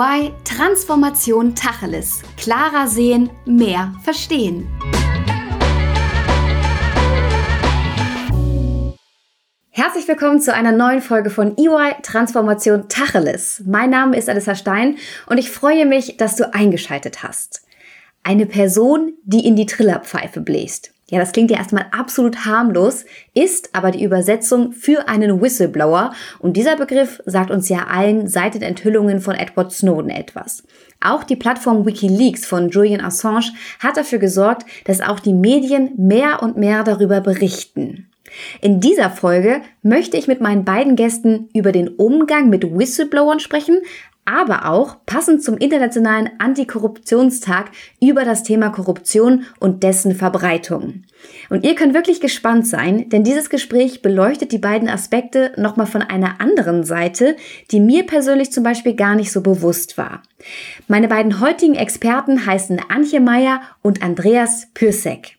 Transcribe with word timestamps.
EY 0.00 0.32
Transformation 0.44 1.54
Tacheles. 1.54 2.22
Klarer 2.38 2.88
sehen, 2.88 3.28
mehr 3.44 3.92
verstehen. 4.02 4.66
Herzlich 9.68 10.08
willkommen 10.08 10.40
zu 10.40 10.54
einer 10.54 10.72
neuen 10.72 11.02
Folge 11.02 11.28
von 11.28 11.54
EY 11.58 12.00
Transformation 12.02 12.88
Tacheles. 12.88 13.62
Mein 13.66 13.90
Name 13.90 14.16
ist 14.16 14.30
Alissa 14.30 14.54
Stein 14.54 14.96
und 15.26 15.36
ich 15.36 15.50
freue 15.50 15.84
mich, 15.84 16.16
dass 16.16 16.36
du 16.36 16.54
eingeschaltet 16.54 17.22
hast. 17.22 17.66
Eine 18.22 18.46
Person, 18.46 19.12
die 19.24 19.46
in 19.46 19.54
die 19.54 19.66
Trillerpfeife 19.66 20.40
bläst. 20.40 20.94
Ja, 21.10 21.18
das 21.18 21.32
klingt 21.32 21.50
ja 21.50 21.58
erstmal 21.58 21.86
absolut 21.90 22.46
harmlos, 22.46 23.04
ist 23.34 23.74
aber 23.74 23.90
die 23.90 24.04
Übersetzung 24.04 24.72
für 24.72 25.08
einen 25.08 25.42
Whistleblower 25.42 26.14
und 26.38 26.56
dieser 26.56 26.76
Begriff 26.76 27.20
sagt 27.26 27.50
uns 27.50 27.68
ja 27.68 27.88
allen 27.88 28.28
seit 28.28 28.54
den 28.54 28.62
Enthüllungen 28.62 29.20
von 29.20 29.34
Edward 29.34 29.72
Snowden 29.72 30.10
etwas. 30.10 30.62
Auch 31.00 31.24
die 31.24 31.34
Plattform 31.34 31.84
Wikileaks 31.84 32.46
von 32.46 32.70
Julian 32.70 33.00
Assange 33.00 33.52
hat 33.80 33.96
dafür 33.96 34.20
gesorgt, 34.20 34.66
dass 34.84 35.00
auch 35.00 35.18
die 35.18 35.34
Medien 35.34 35.90
mehr 35.96 36.44
und 36.44 36.56
mehr 36.56 36.84
darüber 36.84 37.20
berichten. 37.20 38.06
In 38.60 38.78
dieser 38.78 39.10
Folge 39.10 39.62
möchte 39.82 40.16
ich 40.16 40.28
mit 40.28 40.40
meinen 40.40 40.64
beiden 40.64 40.94
Gästen 40.94 41.48
über 41.52 41.72
den 41.72 41.88
Umgang 41.88 42.48
mit 42.48 42.62
Whistleblowern 42.62 43.40
sprechen, 43.40 43.78
aber 44.24 44.70
auch 44.70 44.98
passend 45.06 45.42
zum 45.42 45.56
Internationalen 45.56 46.30
Antikorruptionstag 46.38 47.70
über 48.00 48.24
das 48.24 48.44
Thema 48.44 48.70
Korruption 48.70 49.44
und 49.58 49.82
dessen 49.82 50.14
Verbreitung. 50.14 51.02
Und 51.48 51.64
ihr 51.64 51.74
könnt 51.74 51.94
wirklich 51.94 52.20
gespannt 52.20 52.66
sein, 52.66 53.08
denn 53.08 53.24
dieses 53.24 53.50
Gespräch 53.50 54.02
beleuchtet 54.02 54.52
die 54.52 54.58
beiden 54.58 54.88
Aspekte 54.88 55.52
nochmal 55.56 55.86
von 55.86 56.02
einer 56.02 56.40
anderen 56.40 56.84
Seite, 56.84 57.36
die 57.72 57.80
mir 57.80 58.06
persönlich 58.06 58.52
zum 58.52 58.62
Beispiel 58.62 58.94
gar 58.94 59.16
nicht 59.16 59.32
so 59.32 59.40
bewusst 59.40 59.98
war. 59.98 60.22
Meine 60.86 61.08
beiden 61.08 61.40
heutigen 61.40 61.74
Experten 61.74 62.46
heißen 62.46 62.80
Antje 62.88 63.20
Meyer 63.20 63.62
und 63.82 64.02
Andreas 64.02 64.68
Pürsek. 64.74 65.36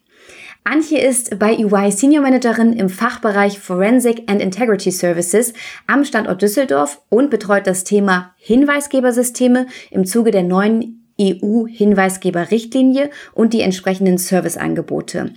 Antje 0.64 1.00
ist 1.00 1.40
bei 1.40 1.56
EY 1.56 1.92
Senior 1.92 2.22
Managerin 2.22 2.74
im 2.74 2.88
Fachbereich 2.88 3.60
Forensic 3.60 4.30
and 4.30 4.42
Integrity 4.42 4.92
Services 4.92 5.54
am 5.88 6.06
Standort 6.06 6.42
Düsseldorf 6.42 7.02
und 7.10 7.32
betreut 7.32 7.66
das 7.66 7.84
Thema 7.84 8.36
Hinweisgebersysteme 8.38 9.66
im 9.90 10.06
Zuge 10.06 10.30
der 10.30 10.44
neuen 10.44 11.01
EU-Hinweisgeberrichtlinie 11.22 13.10
und 13.34 13.54
die 13.54 13.62
entsprechenden 13.62 14.18
Serviceangebote. 14.18 15.34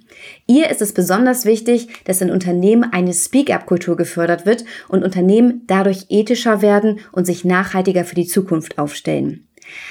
Ihr 0.47 0.71
ist 0.71 0.81
es 0.83 0.93
besonders 0.93 1.45
wichtig, 1.45 1.89
dass 2.05 2.21
in 2.21 2.31
Unternehmen 2.31 2.85
eine 2.93 3.13
Speak-up-Kultur 3.13 3.97
gefördert 3.97 4.47
wird 4.47 4.65
und 4.89 5.05
Unternehmen 5.05 5.63
dadurch 5.67 6.07
ethischer 6.09 6.63
werden 6.63 7.01
und 7.13 7.27
sich 7.27 7.45
nachhaltiger 7.45 8.05
für 8.05 8.15
die 8.15 8.27
Zukunft 8.27 8.79
aufstellen. 8.79 9.47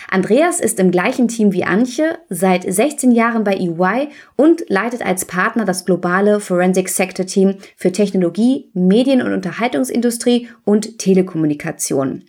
Andreas 0.09 0.59
ist 0.59 0.79
im 0.79 0.91
gleichen 0.91 1.27
Team 1.27 1.51
wie 1.51 1.63
Antje, 1.63 2.17
seit 2.29 2.63
16 2.71 3.11
Jahren 3.11 3.43
bei 3.43 3.55
EY 3.55 4.09
und 4.35 4.63
leitet 4.69 5.05
als 5.05 5.25
Partner 5.25 5.65
das 5.65 5.85
globale 5.85 6.39
Forensic 6.39 6.89
Sector 6.89 7.25
Team 7.25 7.55
für 7.75 7.91
Technologie, 7.91 8.69
Medien- 8.73 9.21
und 9.21 9.33
Unterhaltungsindustrie 9.33 10.47
und 10.63 10.99
Telekommunikation. 10.99 12.23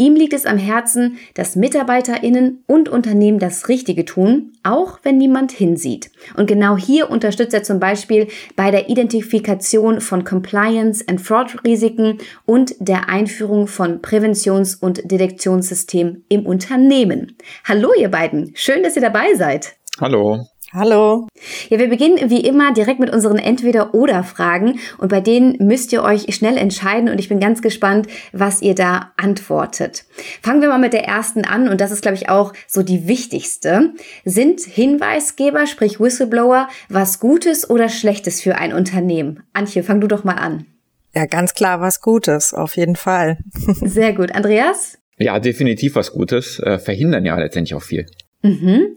Ihm 0.00 0.14
liegt 0.14 0.32
es 0.32 0.46
am 0.46 0.58
Herzen, 0.58 1.18
dass 1.34 1.56
MitarbeiterInnen 1.56 2.62
und 2.68 2.88
Unternehmen 2.88 3.40
das 3.40 3.68
Richtige 3.68 4.04
tun, 4.04 4.52
auch 4.62 5.00
wenn 5.02 5.18
niemand 5.18 5.50
hinsieht. 5.50 6.12
Und 6.36 6.46
genau 6.46 6.76
hier 6.76 7.10
unterstützt 7.10 7.52
er 7.52 7.64
zum 7.64 7.80
Beispiel 7.80 8.28
bei 8.54 8.70
der 8.70 8.88
Identifikation 8.88 10.00
von 10.00 10.22
Compliance- 10.22 11.04
and 11.08 11.20
Fraud-Risiken 11.20 12.18
und 12.46 12.76
der 12.78 13.08
Einführung 13.08 13.66
von 13.66 14.00
Präventions- 14.00 14.76
und 14.76 15.10
Detektionssystemen 15.10 16.24
im 16.28 16.46
Unternehmen. 16.46 17.36
Hallo 17.64 17.90
ihr 17.98 18.08
beiden, 18.08 18.52
schön, 18.54 18.84
dass 18.84 18.94
ihr 18.94 19.02
dabei 19.02 19.34
seid. 19.34 19.74
Hallo. 20.00 20.46
Hallo. 20.74 21.26
Ja, 21.70 21.78
wir 21.78 21.88
beginnen 21.88 22.28
wie 22.28 22.42
immer 22.42 22.74
direkt 22.74 23.00
mit 23.00 23.10
unseren 23.10 23.38
Entweder-Oder-Fragen 23.38 24.78
und 24.98 25.08
bei 25.08 25.22
denen 25.22 25.56
müsst 25.66 25.94
ihr 25.94 26.02
euch 26.02 26.34
schnell 26.34 26.58
entscheiden 26.58 27.08
und 27.08 27.18
ich 27.18 27.30
bin 27.30 27.40
ganz 27.40 27.62
gespannt, 27.62 28.06
was 28.32 28.60
ihr 28.60 28.74
da 28.74 29.12
antwortet. 29.16 30.04
Fangen 30.42 30.60
wir 30.60 30.68
mal 30.68 30.78
mit 30.78 30.92
der 30.92 31.04
ersten 31.04 31.46
an 31.46 31.70
und 31.70 31.80
das 31.80 31.90
ist, 31.90 32.02
glaube 32.02 32.16
ich, 32.16 32.28
auch 32.28 32.52
so 32.66 32.82
die 32.82 33.08
wichtigste. 33.08 33.94
Sind 34.26 34.60
Hinweisgeber, 34.60 35.66
sprich 35.66 36.00
Whistleblower, 36.00 36.68
was 36.90 37.18
Gutes 37.18 37.70
oder 37.70 37.88
Schlechtes 37.88 38.42
für 38.42 38.56
ein 38.56 38.74
Unternehmen? 38.74 39.44
Antje, 39.54 39.82
fang 39.82 40.02
du 40.02 40.06
doch 40.06 40.24
mal 40.24 40.34
an. 40.34 40.66
Ja, 41.14 41.24
ganz 41.24 41.54
klar 41.54 41.80
was 41.80 42.02
Gutes, 42.02 42.52
auf 42.52 42.76
jeden 42.76 42.96
Fall. 42.96 43.38
Sehr 43.64 44.12
gut. 44.12 44.34
Andreas? 44.34 44.98
Ja, 45.16 45.38
definitiv 45.40 45.94
was 45.94 46.12
Gutes. 46.12 46.60
Äh, 46.60 46.78
verhindern 46.78 47.24
ja 47.24 47.38
letztendlich 47.38 47.74
auch 47.74 47.82
viel. 47.82 48.04
Mhm. 48.42 48.94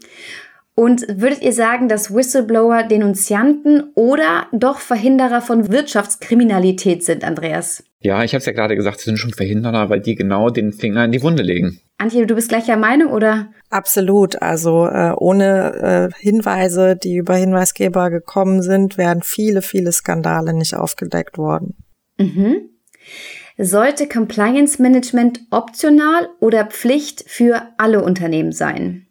Und 0.74 1.06
würdet 1.08 1.42
ihr 1.42 1.54
sagen, 1.54 1.90
dass 1.90 2.14
Whistleblower 2.14 2.84
Denunzianten 2.84 3.92
oder 3.94 4.48
doch 4.54 4.80
Verhinderer 4.80 5.42
von 5.42 5.70
Wirtschaftskriminalität 5.72 7.04
sind, 7.04 7.24
Andreas? 7.24 7.84
Ja, 8.00 8.24
ich 8.24 8.34
habe 8.34 8.40
es 8.40 8.46
ja 8.46 8.54
gerade 8.54 8.76
gesagt, 8.76 9.00
sie 9.00 9.06
sind 9.06 9.18
schon 9.18 9.34
Verhinderer, 9.34 9.90
weil 9.90 10.00
die 10.00 10.16
genau 10.16 10.50
den 10.50 10.74
Finger 10.74 11.06
in 11.06 11.12
die 11.12 11.22
Wunde 11.22 11.44
legen. 11.44 11.80
Antje, 11.98 12.26
du 12.26 12.34
bist 12.34 12.50
gleicher 12.50 12.78
Meinung, 12.78 13.12
oder? 13.12 13.52
Absolut. 13.70 14.42
Also 14.42 14.88
äh, 14.88 15.14
ohne 15.16 16.10
äh, 16.16 16.20
Hinweise, 16.20 16.96
die 16.96 17.18
über 17.18 17.36
Hinweisgeber 17.36 18.10
gekommen 18.10 18.64
sind, 18.64 18.98
wären 18.98 19.22
viele, 19.22 19.62
viele 19.62 19.92
Skandale 19.92 20.54
nicht 20.54 20.74
aufgedeckt 20.74 21.38
worden. 21.38 21.76
Mhm. 22.18 22.70
Sollte 23.58 24.08
Compliance 24.08 24.82
Management 24.82 25.42
optional 25.52 26.30
oder 26.40 26.66
Pflicht 26.66 27.24
für 27.28 27.62
alle 27.78 28.04
Unternehmen 28.04 28.52
sein? 28.52 29.06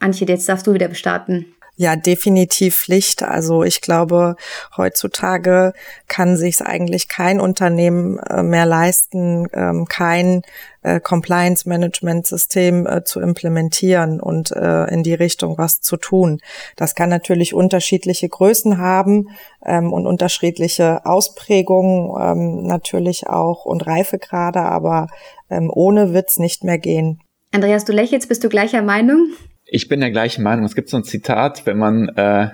Antje, 0.00 0.26
jetzt 0.26 0.48
darfst 0.48 0.66
du 0.66 0.74
wieder 0.74 0.94
starten. 0.94 1.46
Ja, 1.80 1.94
definitiv 1.94 2.74
Pflicht. 2.74 3.22
Also 3.22 3.62
ich 3.62 3.80
glaube, 3.80 4.34
heutzutage 4.76 5.74
kann 6.08 6.36
sich 6.36 6.60
eigentlich 6.60 7.06
kein 7.06 7.38
Unternehmen 7.38 8.18
äh, 8.18 8.42
mehr 8.42 8.66
leisten, 8.66 9.46
ähm, 9.52 9.86
kein 9.88 10.42
äh, 10.82 10.98
Compliance-Management-System 10.98 12.84
äh, 12.84 13.04
zu 13.04 13.20
implementieren 13.20 14.20
und 14.20 14.50
in 14.50 15.04
die 15.04 15.14
Richtung 15.14 15.56
was 15.56 15.80
zu 15.80 15.96
tun. 15.96 16.40
Das 16.74 16.96
kann 16.96 17.10
natürlich 17.10 17.54
unterschiedliche 17.54 18.28
Größen 18.28 18.78
haben 18.78 19.28
ähm, 19.64 19.92
und 19.92 20.06
unterschiedliche 20.06 21.06
Ausprägungen 21.06 22.10
ähm, 22.20 22.66
natürlich 22.66 23.28
auch 23.28 23.64
und 23.64 23.86
Reifegrade, 23.86 24.60
aber 24.60 25.06
ohne 25.48 26.12
wird's 26.12 26.38
nicht 26.38 26.62
mehr 26.62 26.76
gehen. 26.76 27.22
Andreas, 27.52 27.86
du 27.86 27.92
lächelst, 27.92 28.28
bist 28.28 28.44
du 28.44 28.50
gleicher 28.50 28.82
Meinung? 28.82 29.28
Ich 29.70 29.88
bin 29.88 30.00
der 30.00 30.10
gleichen 30.10 30.42
Meinung. 30.42 30.64
Es 30.64 30.74
gibt 30.74 30.88
so 30.88 30.96
ein 30.96 31.04
Zitat, 31.04 31.66
wenn 31.66 31.78
man 31.78 32.08
äh, 32.08 32.48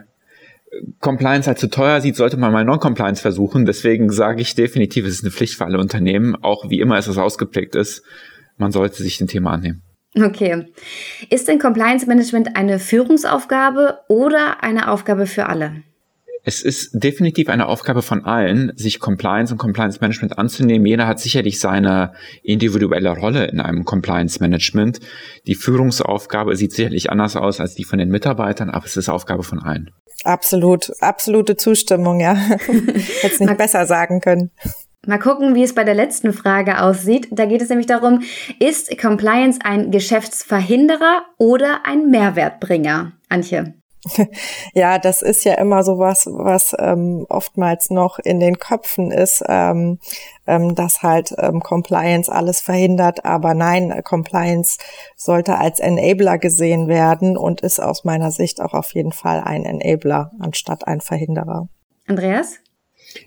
Compliance 1.01 1.49
als 1.49 1.61
zu 1.61 1.69
teuer 1.69 2.01
sieht, 2.01 2.17
sollte 2.17 2.37
man 2.37 2.53
mal 2.53 2.65
Non-Compliance 2.65 3.23
versuchen. 3.23 3.65
Deswegen 3.65 4.11
sage 4.11 4.43
ich 4.43 4.55
definitiv, 4.55 5.07
es 5.07 5.15
ist 5.15 5.25
eine 5.25 5.31
Pflicht 5.31 5.57
für 5.57 5.65
alle 5.65 5.79
Unternehmen, 5.79 6.35
auch 6.37 6.69
wie 6.69 6.81
immer 6.81 6.99
es 6.99 7.09
ausgeprägt 7.17 7.77
ist. 7.77 8.03
Man 8.57 8.73
sollte 8.73 9.03
sich 9.03 9.19
dem 9.19 9.29
Thema 9.29 9.53
annehmen. 9.53 9.83
Okay. 10.17 10.67
Ist 11.31 11.49
denn 11.49 11.59
Compliance 11.59 12.07
Management 12.07 12.57
eine 12.57 12.79
Führungsaufgabe 12.79 13.99
oder 14.09 14.63
eine 14.63 14.91
Aufgabe 14.91 15.27
für 15.27 15.47
alle? 15.47 15.83
Es 16.47 16.61
ist 16.61 16.91
definitiv 16.93 17.49
eine 17.49 17.67
Aufgabe 17.67 18.03
von 18.03 18.27
allen, 18.27 18.73
sich 18.77 19.01
Compliance 19.01 19.53
und 19.53 19.59
Compliance 19.59 19.99
Management 20.03 20.39
anzunehmen. 20.39 20.87
Jeder 20.87 21.07
hat 21.07 21.19
sicherlich 21.19 21.59
seine 21.59 22.13
individuelle 22.43 23.11
Rolle 23.11 23.47
in 23.47 23.61
einem 23.61 23.87
Compliance 23.87 24.41
Management. 24.41 25.01
Die 25.47 25.55
Führungsaufgabe 25.55 26.55
sieht 26.55 26.73
sicherlich 26.73 27.11
anders 27.11 27.37
aus 27.37 27.61
als 27.61 27.75
die 27.75 27.85
von 27.85 27.99
den 27.99 28.11
Mitarbeitern, 28.11 28.69
aber 28.69 28.85
es 28.85 28.97
ist 28.99 29.09
Aufgabe 29.09 29.43
von 29.43 29.59
allen. 29.59 29.91
Absolut, 30.25 30.93
absolute 31.01 31.57
Zustimmung, 31.57 32.21
ja. 32.21 32.35
Hätte 32.37 32.99
es 33.23 33.41
nicht 33.41 33.57
besser 33.57 33.87
sagen 33.87 34.21
können. 34.21 34.51
Mal 35.07 35.19
gucken, 35.19 35.55
wie 35.55 35.63
es 35.63 35.75
bei 35.75 35.85
der 35.85 35.95
letzten 35.95 36.35
Frage 36.35 36.83
aussieht. 36.83 37.29
Da 37.31 37.47
geht 37.47 37.63
es 37.63 37.69
nämlich 37.71 37.87
darum, 37.87 38.23
ist 38.59 38.99
Compliance 38.99 39.61
ein 39.63 39.91
Geschäftsverhinderer 39.91 41.23
oder 41.39 41.87
ein 41.87 42.11
Mehrwertbringer? 42.11 43.13
Antje. 43.29 43.75
Ja, 44.75 44.99
das 44.99 45.23
ist 45.23 45.45
ja 45.45 45.55
immer 45.55 45.83
so 45.83 45.99
was, 45.99 46.27
was 46.27 46.75
ähm, 46.79 47.27
oftmals 47.29 47.91
noch 47.91 48.19
in 48.19 48.41
den 48.41 48.59
Köpfen 48.59 49.11
ist, 49.11 49.43
ähm, 49.49 49.99
ähm, 50.47 50.75
dass 50.75 51.03
halt 51.03 51.35
ähm, 51.39 51.61
Compliance 51.61 52.31
alles 52.31 52.61
verhindert. 52.61 53.25
Aber 53.25 53.55
nein, 53.55 54.03
Compliance 54.05 54.79
sollte 55.17 55.59
als 55.59 55.81
Enabler 55.81 56.39
gesehen 56.39 56.89
werden 56.89 57.37
und 57.37 57.61
ist 57.61 57.81
aus 57.81 58.05
meiner 58.05 58.31
Sicht 58.31 58.61
auch 58.61 58.75
auf 58.75 58.95
jeden 58.95 59.13
Fall 59.13 59.41
ein 59.41 59.65
Enabler 59.65 60.33
anstatt 60.39 60.87
ein 60.87 61.01
Verhinderer. 61.01 61.69
Andreas? 62.07 62.59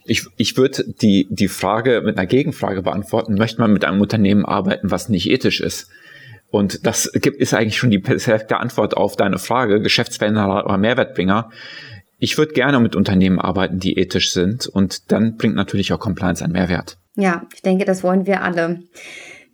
Ich, 0.06 0.26
ich 0.38 0.58
würde 0.58 0.84
die, 1.02 1.28
die 1.30 1.48
Frage 1.48 2.02
mit 2.04 2.18
einer 2.18 2.28
Gegenfrage 2.28 2.82
beantworten. 2.82 3.36
Möchte 3.36 3.62
man 3.62 3.72
mit 3.72 3.86
einem 3.86 4.02
Unternehmen 4.02 4.46
arbeiten, 4.46 4.92
was 4.92 5.10
nicht 5.10 5.30
ethisch 5.30 5.62
ist? 5.62 5.90
Und 6.50 6.86
das 6.86 7.12
gibt, 7.14 7.38
ist 7.38 7.54
eigentlich 7.54 7.78
schon 7.78 7.92
die 7.92 8.00
perfekte 8.00 8.58
Antwort 8.58 8.96
auf 8.96 9.16
deine 9.16 9.38
Frage, 9.38 9.82
Geschäftsveränderer 9.82 10.66
oder 10.66 10.78
Mehrwertbringer. 10.78 11.50
Ich 12.20 12.38
würde 12.38 12.54
gerne 12.54 12.80
mit 12.80 12.96
Unternehmen 12.96 13.40
arbeiten, 13.40 13.80
die 13.80 13.98
ethisch 13.98 14.32
sind 14.32 14.66
und 14.68 15.12
dann 15.12 15.38
bringt 15.38 15.56
natürlich 15.56 15.94
auch 15.94 16.00
Compliance 16.00 16.44
einen 16.44 16.54
Mehrwert. 16.54 16.98
Ja, 17.16 17.46
ich 17.54 17.62
denke, 17.62 17.86
das 17.86 18.04
wollen 18.04 18.26
wir 18.26 18.44
alle. 18.44 18.80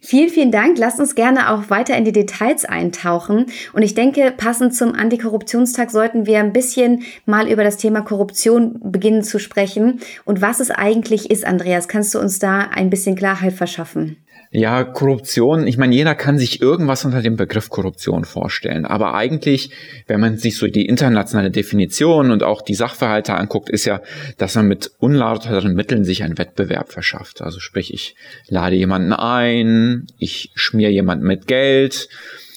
Vielen, 0.05 0.27
vielen 0.27 0.51
Dank. 0.51 0.77
Lasst 0.77 0.99
uns 0.99 1.15
gerne 1.15 1.49
auch 1.49 1.69
weiter 1.69 1.95
in 1.95 2.03
die 2.03 2.11
Details 2.11 2.65
eintauchen. 2.65 3.45
Und 3.71 3.83
ich 3.83 3.95
denke, 3.95 4.33
passend 4.35 4.75
zum 4.75 4.93
Antikorruptionstag 4.93 5.91
sollten 5.91 6.25
wir 6.25 6.39
ein 6.39 6.51
bisschen 6.51 7.03
mal 7.25 7.49
über 7.49 7.63
das 7.63 7.77
Thema 7.77 8.01
Korruption 8.01 8.81
beginnen 8.83 9.23
zu 9.23 9.39
sprechen 9.39 10.01
und 10.25 10.41
was 10.41 10.59
es 10.59 10.71
eigentlich 10.71 11.31
ist. 11.31 11.45
Andreas, 11.45 11.87
kannst 11.87 12.13
du 12.13 12.19
uns 12.19 12.37
da 12.37 12.59
ein 12.59 12.89
bisschen 12.89 13.15
Klarheit 13.15 13.53
verschaffen? 13.53 14.17
Ja, 14.55 14.83
Korruption, 14.83 15.65
ich 15.65 15.79
meine, 15.79 15.95
jeder 15.95 16.13
kann 16.13 16.37
sich 16.37 16.61
irgendwas 16.61 17.05
unter 17.05 17.23
dem 17.23 17.37
Begriff 17.37 17.69
Korruption 17.69 18.23
vorstellen. 18.23 18.85
Aber 18.85 19.15
eigentlich, 19.15 19.71
wenn 20.05 20.19
man 20.19 20.37
sich 20.37 20.57
so 20.57 20.67
die 20.67 20.85
internationale 20.85 21.49
Definition 21.49 22.29
und 22.29 22.43
auch 22.43 22.61
die 22.61 22.75
Sachverhalte 22.75 23.33
anguckt, 23.33 23.71
ist 23.71 23.85
ja, 23.85 23.99
dass 24.37 24.53
man 24.53 24.67
mit 24.67 24.91
unlauteren 24.99 25.73
Mitteln 25.73 26.03
sich 26.03 26.21
einen 26.21 26.37
Wettbewerb 26.37 26.91
verschafft. 26.91 27.41
Also 27.41 27.59
sprich, 27.59 27.91
ich 27.95 28.15
lade 28.47 28.75
jemanden 28.75 29.11
ein, 29.11 30.05
ich 30.19 30.51
schmier 30.53 30.91
jemanden 30.91 31.25
mit 31.25 31.47
Geld, 31.47 32.07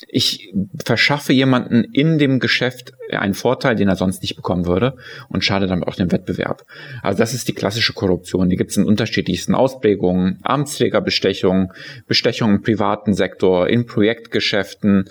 ich 0.07 0.53
verschaffe 0.85 1.33
jemanden 1.33 1.83
in 1.83 2.19
dem 2.19 2.41
Geschäft 2.41 2.93
einen 3.11 3.35
Vorteil, 3.35 3.77
den 3.77 3.89
er 3.89 3.97
sonst 3.97 4.23
nicht 4.23 4.37
bekommen 4.37 4.67
würde 4.67 4.97
und 5.29 5.45
schade 5.45 5.67
damit 5.67 5.87
auch 5.89 5.95
dem 5.95 6.13
Wettbewerb. 6.13 6.65
Also 7.03 7.19
das 7.19 7.35
ist 7.35 7.49
die 7.49 7.55
klassische 7.55 7.93
Korruption. 7.93 8.49
Die 8.49 8.57
gibt 8.57 8.71
es 8.71 8.77
in 8.77 8.85
unterschiedlichsten 8.85 9.55
Ausprägungen. 9.55 10.39
Amtsträgerbestechung, 10.43 11.73
Bestechung 12.07 12.51
im 12.57 12.63
privaten 12.63 13.15
Sektor, 13.15 13.69
in 13.69 13.87
Projektgeschäften, 13.87 15.09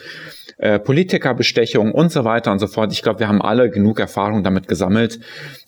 äh, 0.57 0.80
Politikerbestechung 0.80 1.92
und 1.92 2.12
so 2.12 2.24
weiter 2.24 2.51
und 2.51 2.59
so 2.59 2.68
fort. 2.68 2.94
Ich 2.94 3.01
glaube, 3.01 3.19
wir 3.19 3.27
haben 3.27 3.42
alle 3.42 3.69
genug 3.69 4.00
Erfahrung 4.00 4.44
damit 4.44 4.68
gesammelt, 4.68 5.19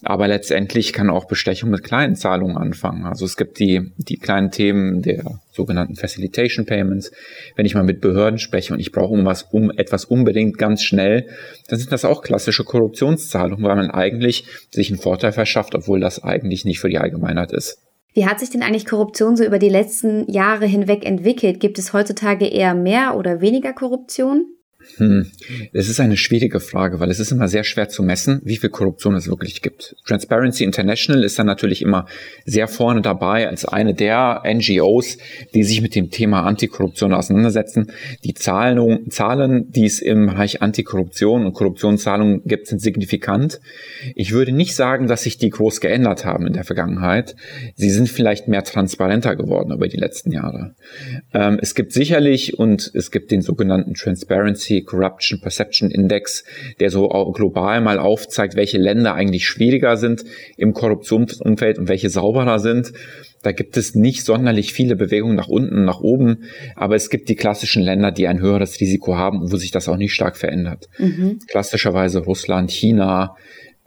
aber 0.04 0.28
letztendlich 0.28 0.94
kann 0.94 1.10
auch 1.10 1.26
Bestechung 1.26 1.70
mit 1.70 1.84
kleinen 1.84 2.16
Zahlungen 2.16 2.58
anfangen. 2.58 3.06
Also 3.06 3.26
es 3.26 3.36
gibt 3.36 3.60
die, 3.60 3.92
die 3.98 4.18
kleinen 4.18 4.52
Themen 4.52 5.02
der 5.02 5.40
sogenannten 5.52 5.96
Facilitation 5.96 6.66
Payments. 6.66 7.12
Wenn 7.56 7.66
ich 7.66 7.74
mal 7.74 7.84
mit 7.84 8.00
Behörden 8.00 8.40
spreche 8.40 8.74
und 8.74 8.80
ich 8.80 8.92
brauche 8.94 9.14
um 9.14 9.26
was, 9.26 9.44
um 9.44 9.72
etwas 9.72 10.06
unbedingt 10.06 10.58
ganz 10.58 10.84
schnell, 10.84 11.28
dann 11.68 11.80
sind 11.80 11.92
das 11.92 12.06
auch 12.06 12.17
klassische 12.22 12.64
Korruptionszahlungen, 12.64 13.66
weil 13.66 13.76
man 13.76 13.92
eigentlich 13.92 14.46
sich 14.72 14.90
einen 14.90 15.00
Vorteil 15.00 15.32
verschafft, 15.32 15.76
obwohl 15.76 16.00
das 16.00 16.24
eigentlich 16.24 16.66
nicht 16.66 16.80
für 16.80 16.90
die 16.90 16.98
Allgemeinheit 16.98 17.52
ist. 17.52 17.80
Wie 18.14 18.26
hat 18.26 18.40
sich 18.40 18.50
denn 18.50 18.64
eigentlich 18.64 18.86
Korruption 18.86 19.38
so 19.38 19.44
über 19.44 19.60
die 19.60 19.70
letzten 19.70 20.28
Jahre 20.32 20.66
hinweg 20.66 21.06
entwickelt? 21.06 21.60
Gibt 21.60 21.78
es 21.78 21.94
heutzutage 21.94 22.48
eher 22.48 22.74
mehr 22.74 23.16
oder 23.16 23.42
weniger 23.42 23.74
Korruption? 23.74 24.57
Hm. 24.98 25.32
Es 25.74 25.90
ist 25.90 26.00
eine 26.00 26.18
schwierige 26.18 26.60
Frage, 26.60 27.00
weil 27.00 27.12
es 27.12 27.20
ist 27.20 27.32
immer 27.32 27.48
sehr 27.48 27.64
schwer 27.64 27.90
zu 27.90 28.04
messen, 28.04 28.42
wie 28.44 28.58
viel 28.58 28.70
Korruption 28.70 29.16
es 29.16 29.28
wirklich 29.28 29.62
gibt. 29.62 29.96
Transparency 30.06 30.64
International 30.64 31.24
ist 31.24 31.38
dann 31.38 31.46
natürlich 31.46 31.82
immer 31.82 32.08
sehr 32.46 32.68
vorne 32.68 33.02
dabei 33.02 33.48
als 33.48 33.66
eine 33.66 33.94
der 33.94 34.42
NGOs, 34.46 35.18
die 35.54 35.64
sich 35.64 35.82
mit 35.82 35.96
dem 35.96 36.10
Thema 36.10 36.44
Antikorruption 36.44 37.14
auseinandersetzen. 37.14 37.92
Die 38.24 38.34
Zahlen, 38.34 39.10
Zahlen 39.12 39.72
die 39.72 39.86
es 39.86 40.02
im 40.02 40.28
Bereich 40.28 40.62
Antikorruption 40.62 41.46
und 41.46 41.54
Korruptionszahlungen 41.54 42.44
gibt, 42.46 42.68
sind 42.68 42.82
signifikant. 42.82 43.60
Ich 44.16 44.32
würde 44.32 44.52
nicht 44.52 44.76
sagen, 44.76 45.08
dass 45.08 45.24
sich 45.24 45.38
die 45.38 45.50
groß 45.50 45.82
geändert 45.82 46.26
haben 46.26 46.48
in 46.48 46.54
der 46.54 46.64
Vergangenheit. 46.64 47.36
Sie 47.76 47.90
sind 47.90 48.10
vielleicht 48.10 48.48
mehr 48.48 48.64
transparenter 48.64 49.36
geworden 49.36 49.72
über 49.72 49.88
die 49.88 49.98
letzten 49.98 50.32
Jahre. 50.32 50.76
Ähm, 51.34 51.60
es 51.62 51.76
gibt 51.76 51.94
sicherlich 51.94 52.58
und 52.58 52.92
es 52.94 53.12
gibt 53.12 53.32
den 53.32 53.42
sogenannten 53.42 53.94
Transparency 53.94 54.77
Anti-Corruption 54.78 55.40
Perception 55.42 55.92
Index, 55.92 56.44
der 56.80 56.90
so 56.90 57.08
global 57.34 57.82
mal 57.82 58.00
aufzeigt, 58.00 58.56
welche 58.56 58.78
Länder 58.78 59.14
eigentlich 59.14 59.48
schwieriger 59.48 59.98
sind 59.98 60.24
im 60.56 60.74
Korruptionsumfeld 60.74 61.80
und 61.80 61.88
welche 61.88 62.10
sauberer 62.10 62.60
sind. 62.60 62.94
Da 63.44 63.52
gibt 63.52 63.78
es 63.78 63.96
nicht 63.96 64.26
sonderlich 64.26 64.74
viele 64.74 64.96
Bewegungen 64.96 65.36
nach 65.36 65.48
unten, 65.48 65.86
nach 65.86 66.00
oben, 66.00 66.44
aber 66.76 66.96
es 66.96 67.10
gibt 67.10 67.30
die 67.30 67.36
klassischen 67.36 67.84
Länder, 67.84 68.12
die 68.12 68.28
ein 68.28 68.42
höheres 68.42 68.80
Risiko 68.80 69.16
haben 69.16 69.42
und 69.42 69.52
wo 69.52 69.58
sich 69.58 69.72
das 69.72 69.88
auch 69.88 69.98
nicht 69.98 70.14
stark 70.14 70.38
verändert. 70.38 70.88
Mhm. 70.98 71.40
Klassischerweise 71.48 72.20
Russland, 72.20 72.72
China, 72.72 73.36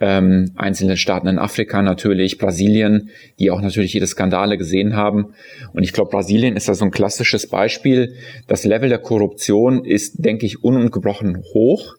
ähm, 0.00 0.50
einzelne 0.56 0.96
Staaten 0.96 1.28
in 1.28 1.38
Afrika 1.38 1.82
natürlich, 1.82 2.38
Brasilien, 2.38 3.10
die 3.38 3.50
auch 3.50 3.60
natürlich 3.60 3.92
jede 3.92 4.06
Skandale 4.06 4.56
gesehen 4.56 4.96
haben. 4.96 5.34
Und 5.72 5.82
ich 5.82 5.92
glaube, 5.92 6.10
Brasilien 6.10 6.56
ist 6.56 6.68
da 6.68 6.74
so 6.74 6.86
ein 6.86 6.90
klassisches 6.90 7.48
Beispiel. 7.48 8.14
Das 8.48 8.64
Level 8.64 8.88
der 8.88 8.98
Korruption 8.98 9.84
ist, 9.84 10.24
denke 10.24 10.46
ich, 10.46 10.64
unungebrochen 10.64 11.42
hoch. 11.54 11.96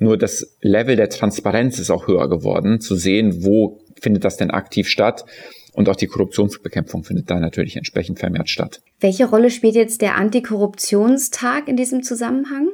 Nur 0.00 0.16
das 0.16 0.56
Level 0.62 0.96
der 0.96 1.10
Transparenz 1.10 1.78
ist 1.78 1.90
auch 1.90 2.08
höher 2.08 2.28
geworden, 2.28 2.80
zu 2.80 2.96
sehen, 2.96 3.44
wo 3.44 3.78
findet 4.00 4.24
das 4.24 4.38
denn 4.38 4.50
aktiv 4.50 4.88
statt. 4.88 5.24
Und 5.74 5.88
auch 5.88 5.96
die 5.96 6.06
Korruptionsbekämpfung 6.06 7.04
findet 7.04 7.30
da 7.30 7.38
natürlich 7.38 7.76
entsprechend 7.76 8.18
vermehrt 8.18 8.50
statt. 8.50 8.82
Welche 9.00 9.26
Rolle 9.26 9.50
spielt 9.50 9.74
jetzt 9.74 10.02
der 10.02 10.16
Antikorruptionstag 10.16 11.68
in 11.68 11.76
diesem 11.76 12.02
Zusammenhang? 12.02 12.68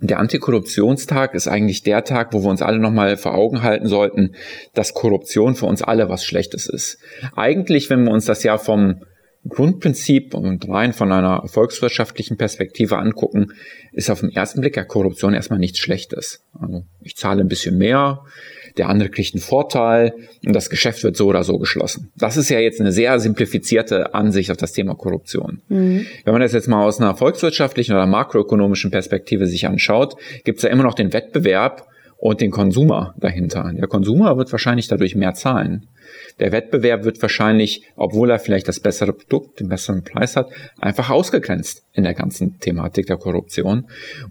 Der 0.00 0.18
Antikorruptionstag 0.18 1.34
ist 1.34 1.48
eigentlich 1.48 1.82
der 1.82 2.04
Tag, 2.04 2.32
wo 2.32 2.42
wir 2.42 2.50
uns 2.50 2.62
alle 2.62 2.78
nochmal 2.78 3.16
vor 3.16 3.34
Augen 3.34 3.62
halten 3.62 3.86
sollten, 3.86 4.34
dass 4.74 4.94
Korruption 4.94 5.54
für 5.54 5.66
uns 5.66 5.82
alle 5.82 6.08
was 6.08 6.24
Schlechtes 6.24 6.66
ist. 6.66 6.98
Eigentlich, 7.36 7.90
wenn 7.90 8.04
wir 8.04 8.12
uns 8.12 8.24
das 8.24 8.42
ja 8.42 8.58
vom 8.58 9.02
Grundprinzip 9.48 10.34
und 10.34 10.68
rein 10.68 10.92
von 10.92 11.10
einer 11.12 11.46
volkswirtschaftlichen 11.48 12.36
Perspektive 12.36 12.98
angucken, 12.98 13.52
ist 13.92 14.10
auf 14.10 14.20
den 14.20 14.30
ersten 14.30 14.60
Blick 14.60 14.76
ja 14.76 14.84
Korruption 14.84 15.32
erstmal 15.32 15.58
nichts 15.58 15.78
Schlechtes. 15.78 16.44
Also 16.58 16.84
ich 17.00 17.16
zahle 17.16 17.40
ein 17.40 17.48
bisschen 17.48 17.78
mehr, 17.78 18.22
der 18.76 18.88
andere 18.88 19.08
kriegt 19.08 19.34
einen 19.34 19.40
Vorteil 19.40 20.12
und 20.46 20.54
das 20.54 20.70
Geschäft 20.70 21.02
wird 21.04 21.16
so 21.16 21.26
oder 21.26 21.42
so 21.42 21.58
geschlossen. 21.58 22.12
Das 22.16 22.36
ist 22.36 22.50
ja 22.50 22.58
jetzt 22.58 22.80
eine 22.80 22.92
sehr 22.92 23.18
simplifizierte 23.18 24.14
Ansicht 24.14 24.50
auf 24.50 24.58
das 24.58 24.72
Thema 24.72 24.94
Korruption. 24.94 25.62
Mhm. 25.68 26.06
Wenn 26.24 26.32
man 26.32 26.42
das 26.42 26.52
jetzt 26.52 26.68
mal 26.68 26.84
aus 26.84 27.00
einer 27.00 27.16
volkswirtschaftlichen 27.16 27.94
oder 27.94 28.06
makroökonomischen 28.06 28.90
Perspektive 28.90 29.46
sich 29.46 29.66
anschaut, 29.66 30.16
gibt 30.44 30.58
es 30.58 30.64
ja 30.64 30.70
immer 30.70 30.84
noch 30.84 30.94
den 30.94 31.12
Wettbewerb 31.12 31.88
und 32.18 32.42
den 32.42 32.50
Konsumer 32.50 33.14
dahinter. 33.18 33.72
Der 33.74 33.88
Konsumer 33.88 34.36
wird 34.36 34.52
wahrscheinlich 34.52 34.88
dadurch 34.88 35.16
mehr 35.16 35.32
zahlen. 35.32 35.86
Der 36.38 36.52
Wettbewerb 36.52 37.04
wird 37.04 37.20
wahrscheinlich, 37.22 37.84
obwohl 37.96 38.30
er 38.30 38.38
vielleicht 38.38 38.68
das 38.68 38.80
bessere 38.80 39.12
Produkt, 39.12 39.60
den 39.60 39.68
besseren 39.68 40.04
Preis 40.04 40.36
hat, 40.36 40.50
einfach 40.80 41.10
ausgegrenzt 41.10 41.84
in 41.92 42.04
der 42.04 42.14
ganzen 42.14 42.58
Thematik 42.60 43.06
der 43.06 43.16
Korruption. 43.16 43.86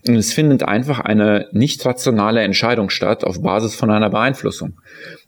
Und 0.08 0.16
es 0.16 0.34
findet 0.34 0.64
einfach 0.64 1.00
eine 1.00 1.48
nicht 1.52 1.86
rationale 1.86 2.42
Entscheidung 2.42 2.90
statt 2.90 3.24
auf 3.24 3.42
Basis 3.42 3.76
von 3.76 3.92
einer 3.92 4.10
Beeinflussung. 4.10 4.74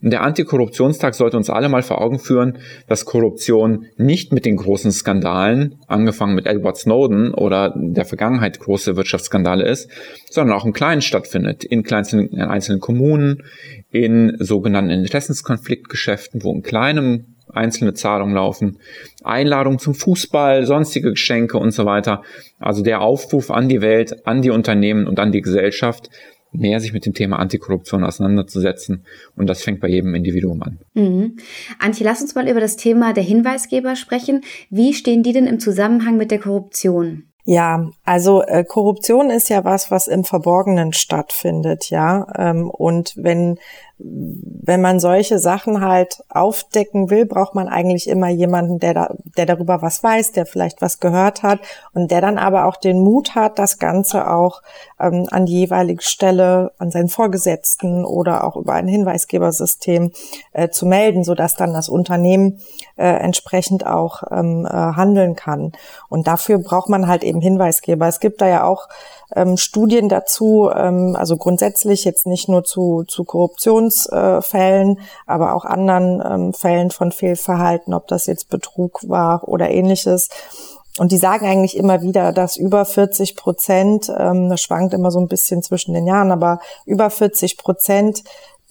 Und 0.01 0.11
der 0.11 0.21
Antikorruptionstag 0.21 1.13
sollte 1.13 1.37
uns 1.37 1.49
alle 1.49 1.69
mal 1.69 1.83
vor 1.83 2.01
Augen 2.01 2.19
führen, 2.19 2.57
dass 2.87 3.05
Korruption 3.05 3.85
nicht 3.97 4.31
mit 4.31 4.45
den 4.45 4.55
großen 4.55 4.91
Skandalen, 4.91 5.75
angefangen 5.87 6.35
mit 6.35 6.47
Edward 6.47 6.77
Snowden 6.77 7.33
oder 7.33 7.73
der 7.75 8.05
Vergangenheit 8.05 8.59
große 8.59 8.95
Wirtschaftsskandale 8.95 9.65
ist, 9.65 9.89
sondern 10.29 10.57
auch 10.57 10.65
im 10.65 10.73
Kleinen 10.73 11.01
stattfindet, 11.01 11.63
in, 11.63 11.83
kleinsten, 11.83 12.29
in 12.29 12.41
einzelnen 12.41 12.79
Kommunen, 12.79 13.43
in 13.91 14.35
sogenannten 14.39 14.91
Interessenskonfliktgeschäften, 14.91 16.43
wo 16.43 16.53
in 16.53 16.63
kleinem 16.63 17.35
einzelne 17.53 17.93
Zahlungen 17.93 18.35
laufen, 18.35 18.77
Einladungen 19.23 19.79
zum 19.79 19.93
Fußball, 19.93 20.65
sonstige 20.65 21.11
Geschenke 21.11 21.57
und 21.57 21.71
so 21.71 21.85
weiter. 21.85 22.23
Also 22.59 22.81
der 22.81 23.01
Aufruf 23.01 23.51
an 23.51 23.67
die 23.67 23.81
Welt, 23.81 24.25
an 24.25 24.41
die 24.41 24.51
Unternehmen 24.51 25.07
und 25.07 25.19
an 25.19 25.31
die 25.31 25.41
Gesellschaft, 25.41 26.09
mehr 26.53 26.79
sich 26.79 26.93
mit 26.93 27.05
dem 27.05 27.13
Thema 27.13 27.39
Antikorruption 27.39 28.03
auseinanderzusetzen. 28.03 29.05
Und 29.35 29.47
das 29.47 29.63
fängt 29.63 29.79
bei 29.79 29.87
jedem 29.87 30.15
Individuum 30.15 30.61
an. 30.61 30.79
Mhm. 30.93 31.37
Antje, 31.79 32.05
lass 32.05 32.21
uns 32.21 32.35
mal 32.35 32.47
über 32.47 32.59
das 32.59 32.75
Thema 32.75 33.13
der 33.13 33.23
Hinweisgeber 33.23 33.95
sprechen. 33.95 34.41
Wie 34.69 34.93
stehen 34.93 35.23
die 35.23 35.33
denn 35.33 35.47
im 35.47 35.59
Zusammenhang 35.59 36.17
mit 36.17 36.31
der 36.31 36.39
Korruption? 36.39 37.30
Ja, 37.51 37.89
also 38.05 38.43
äh, 38.43 38.63
Korruption 38.63 39.29
ist 39.29 39.49
ja 39.49 39.65
was, 39.65 39.91
was 39.91 40.07
im 40.07 40.23
Verborgenen 40.23 40.93
stattfindet, 40.93 41.89
ja. 41.89 42.25
Ähm, 42.37 42.69
und 42.69 43.11
wenn 43.17 43.59
wenn 44.03 44.81
man 44.81 44.99
solche 44.99 45.39
Sachen 45.39 45.81
halt 45.81 46.23
aufdecken 46.29 47.09
will, 47.09 47.25
braucht 47.25 47.55
man 47.55 47.67
eigentlich 47.67 48.07
immer 48.07 48.29
jemanden, 48.29 48.79
der, 48.79 48.93
da, 48.93 49.15
der 49.37 49.45
darüber 49.45 49.81
was 49.81 50.03
weiß, 50.03 50.31
der 50.31 50.45
vielleicht 50.45 50.81
was 50.81 50.99
gehört 50.99 51.43
hat 51.43 51.59
und 51.93 52.11
der 52.11 52.21
dann 52.21 52.37
aber 52.37 52.65
auch 52.65 52.77
den 52.77 52.99
Mut 52.99 53.35
hat, 53.35 53.59
das 53.59 53.79
Ganze 53.79 54.29
auch 54.29 54.61
ähm, 54.99 55.27
an 55.29 55.45
die 55.45 55.59
jeweilige 55.59 56.03
Stelle, 56.03 56.71
an 56.77 56.91
seinen 56.91 57.09
Vorgesetzten 57.09 58.05
oder 58.05 58.43
auch 58.43 58.55
über 58.55 58.73
ein 58.73 58.87
Hinweisgebersystem 58.87 60.11
äh, 60.53 60.69
zu 60.69 60.85
melden, 60.85 61.23
sodass 61.23 61.55
dann 61.55 61.73
das 61.73 61.89
Unternehmen 61.89 62.59
äh, 62.97 63.05
entsprechend 63.05 63.85
auch 63.85 64.23
ähm, 64.31 64.65
äh, 64.65 64.69
handeln 64.69 65.35
kann. 65.35 65.73
Und 66.09 66.27
dafür 66.27 66.59
braucht 66.59 66.89
man 66.89 67.07
halt 67.07 67.23
eben 67.23 67.41
Hinweisgeber. 67.41 68.07
Es 68.07 68.19
gibt 68.19 68.41
da 68.41 68.47
ja 68.47 68.63
auch 68.63 68.87
ähm, 69.35 69.57
Studien 69.57 70.09
dazu, 70.09 70.69
ähm, 70.73 71.15
also 71.17 71.37
grundsätzlich 71.37 72.03
jetzt 72.03 72.25
nicht 72.25 72.49
nur 72.49 72.63
zu, 72.63 73.03
zu 73.07 73.23
Korruptionsfällen, 73.23 74.97
äh, 74.97 75.01
aber 75.25 75.53
auch 75.55 75.65
anderen 75.65 76.21
ähm, 76.25 76.53
Fällen 76.53 76.91
von 76.91 77.11
Fehlverhalten, 77.11 77.93
ob 77.93 78.07
das 78.07 78.25
jetzt 78.25 78.49
Betrug 78.49 79.07
war 79.07 79.47
oder 79.47 79.69
ähnliches. 79.69 80.29
Und 80.97 81.11
die 81.11 81.17
sagen 81.17 81.45
eigentlich 81.45 81.77
immer 81.77 82.01
wieder, 82.01 82.33
dass 82.33 82.57
über 82.57 82.83
40 82.83 83.37
Prozent, 83.37 84.11
ähm, 84.17 84.49
das 84.49 84.61
schwankt 84.61 84.93
immer 84.93 85.11
so 85.11 85.19
ein 85.19 85.27
bisschen 85.27 85.63
zwischen 85.63 85.93
den 85.93 86.05
Jahren, 86.05 86.31
aber 86.31 86.59
über 86.85 87.09
40 87.09 87.57
Prozent 87.57 88.23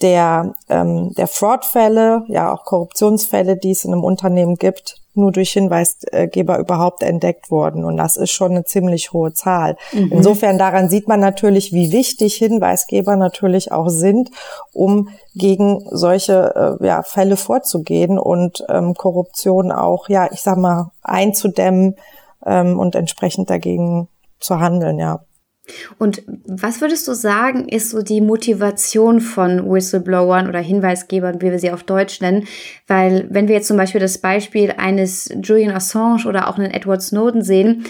der, 0.03 0.55
ähm, 0.69 1.13
der 1.15 1.27
Fraud-Fälle, 1.27 2.25
ja 2.29 2.53
auch 2.53 2.65
Korruptionsfälle, 2.65 3.57
die 3.57 3.71
es 3.71 3.85
in 3.85 3.93
einem 3.93 4.05
Unternehmen 4.05 4.57
gibt, 4.57 5.00
nur 5.15 5.33
durch 5.33 5.53
Hinweisgeber 5.53 6.59
überhaupt 6.59 7.03
entdeckt 7.03 7.51
wurden. 7.51 7.85
Und 7.85 7.97
das 7.97 8.17
ist 8.17 8.31
schon 8.31 8.53
eine 8.53 8.65
ziemlich 8.65 9.13
hohe 9.13 9.33
Zahl. 9.33 9.77
Mhm. 9.93 10.13
Insofern 10.13 10.59
daran 10.59 10.89
sieht 10.89 11.09
man 11.09 11.21
natürlich, 11.21 11.73
wie 11.73 11.93
wichtig 11.93 12.35
Hinweisgeber 12.37 13.17
natürlich 13.17 13.73
auch 13.73 13.89
sind, 13.89 14.31
um 14.73 15.09
gegen 15.35 15.87
solche 15.91 16.79
äh, 16.81 16.87
ja, 16.87 17.03
Fälle 17.03 17.37
vorzugehen 17.37 18.19
und 18.19 18.65
ähm, 18.69 18.95
Korruption 18.95 19.73
auch, 19.73 20.09
ja, 20.09 20.29
ich 20.33 20.43
sag 20.43 20.59
mal, 20.59 20.91
einzudämmen 21.03 21.97
ähm, 22.47 22.79
und 22.79 22.95
entsprechend 22.95 23.51
dagegen 23.51 24.09
zu 24.39 24.61
handeln, 24.61 24.99
ja. 24.99 25.21
Und 25.99 26.23
was 26.27 26.81
würdest 26.81 27.07
du 27.07 27.15
sagen, 27.15 27.69
ist 27.69 27.91
so 27.91 28.03
die 28.03 28.21
Motivation 28.21 29.21
von 29.21 29.71
Whistleblowern 29.71 30.49
oder 30.49 30.61
Hinweisgebern, 30.61 31.41
wie 31.41 31.51
wir 31.51 31.59
sie 31.59 31.71
auf 31.71 31.85
Deutsch 31.85 32.21
nennen? 32.21 32.47
Weil 32.87 33.27
wenn 33.31 33.49
wir 33.49 33.55
jetzt 33.57 33.69
zum 33.69 33.77
Beispiel 33.77 34.01
das 34.01 34.19
Beispiel 34.19 34.75
eines 34.77 35.29
Julian 35.43 35.75
Assange 35.75 36.27
oder 36.27 36.49
auch 36.49 36.59
einen 36.59 36.73
Edward 36.73 37.03
Snowden 37.03 37.43
sehen, 37.43 37.85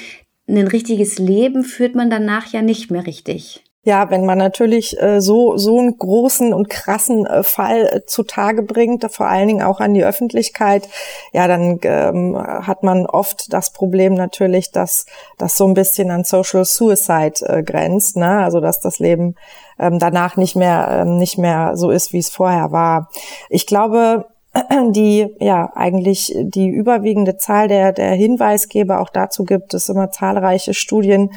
ein 0.48 0.66
richtiges 0.66 1.18
Leben 1.18 1.62
führt 1.62 1.94
man 1.94 2.10
danach 2.10 2.52
ja 2.52 2.60
nicht 2.60 2.90
mehr 2.90 3.06
richtig. 3.06 3.64
Ja, 3.82 4.10
wenn 4.10 4.26
man 4.26 4.36
natürlich 4.36 5.00
äh, 5.00 5.22
so 5.22 5.56
so 5.56 5.78
einen 5.78 5.96
großen 5.96 6.52
und 6.52 6.68
krassen 6.68 7.24
äh, 7.24 7.42
Fall 7.42 7.86
äh, 7.86 8.04
zutage 8.04 8.62
bringt, 8.62 9.10
vor 9.10 9.26
allen 9.26 9.48
Dingen 9.48 9.62
auch 9.62 9.80
an 9.80 9.94
die 9.94 10.04
Öffentlichkeit, 10.04 10.86
ja, 11.32 11.48
dann 11.48 11.78
ähm, 11.84 12.36
hat 12.38 12.82
man 12.82 13.06
oft 13.06 13.50
das 13.54 13.72
Problem 13.72 14.12
natürlich, 14.12 14.70
dass 14.70 15.06
das 15.38 15.56
so 15.56 15.66
ein 15.66 15.72
bisschen 15.72 16.10
an 16.10 16.24
Social 16.24 16.66
Suicide 16.66 17.40
äh, 17.46 17.62
grenzt, 17.62 18.16
ne? 18.16 18.44
Also 18.44 18.60
dass 18.60 18.80
das 18.80 18.98
Leben 18.98 19.36
ähm, 19.78 19.98
danach 19.98 20.36
nicht 20.36 20.56
mehr 20.56 21.00
ähm, 21.00 21.16
nicht 21.16 21.38
mehr 21.38 21.74
so 21.74 21.90
ist, 21.90 22.12
wie 22.12 22.18
es 22.18 22.28
vorher 22.28 22.72
war. 22.72 23.08
Ich 23.48 23.66
glaube, 23.66 24.26
die 24.90 25.34
ja 25.40 25.72
eigentlich 25.74 26.36
die 26.38 26.68
überwiegende 26.68 27.38
Zahl 27.38 27.66
der, 27.68 27.92
der 27.92 28.12
Hinweisgeber, 28.12 29.00
auch 29.00 29.08
dazu 29.08 29.44
gibt 29.44 29.72
es 29.72 29.88
immer 29.88 30.10
zahlreiche 30.10 30.74
Studien, 30.74 31.30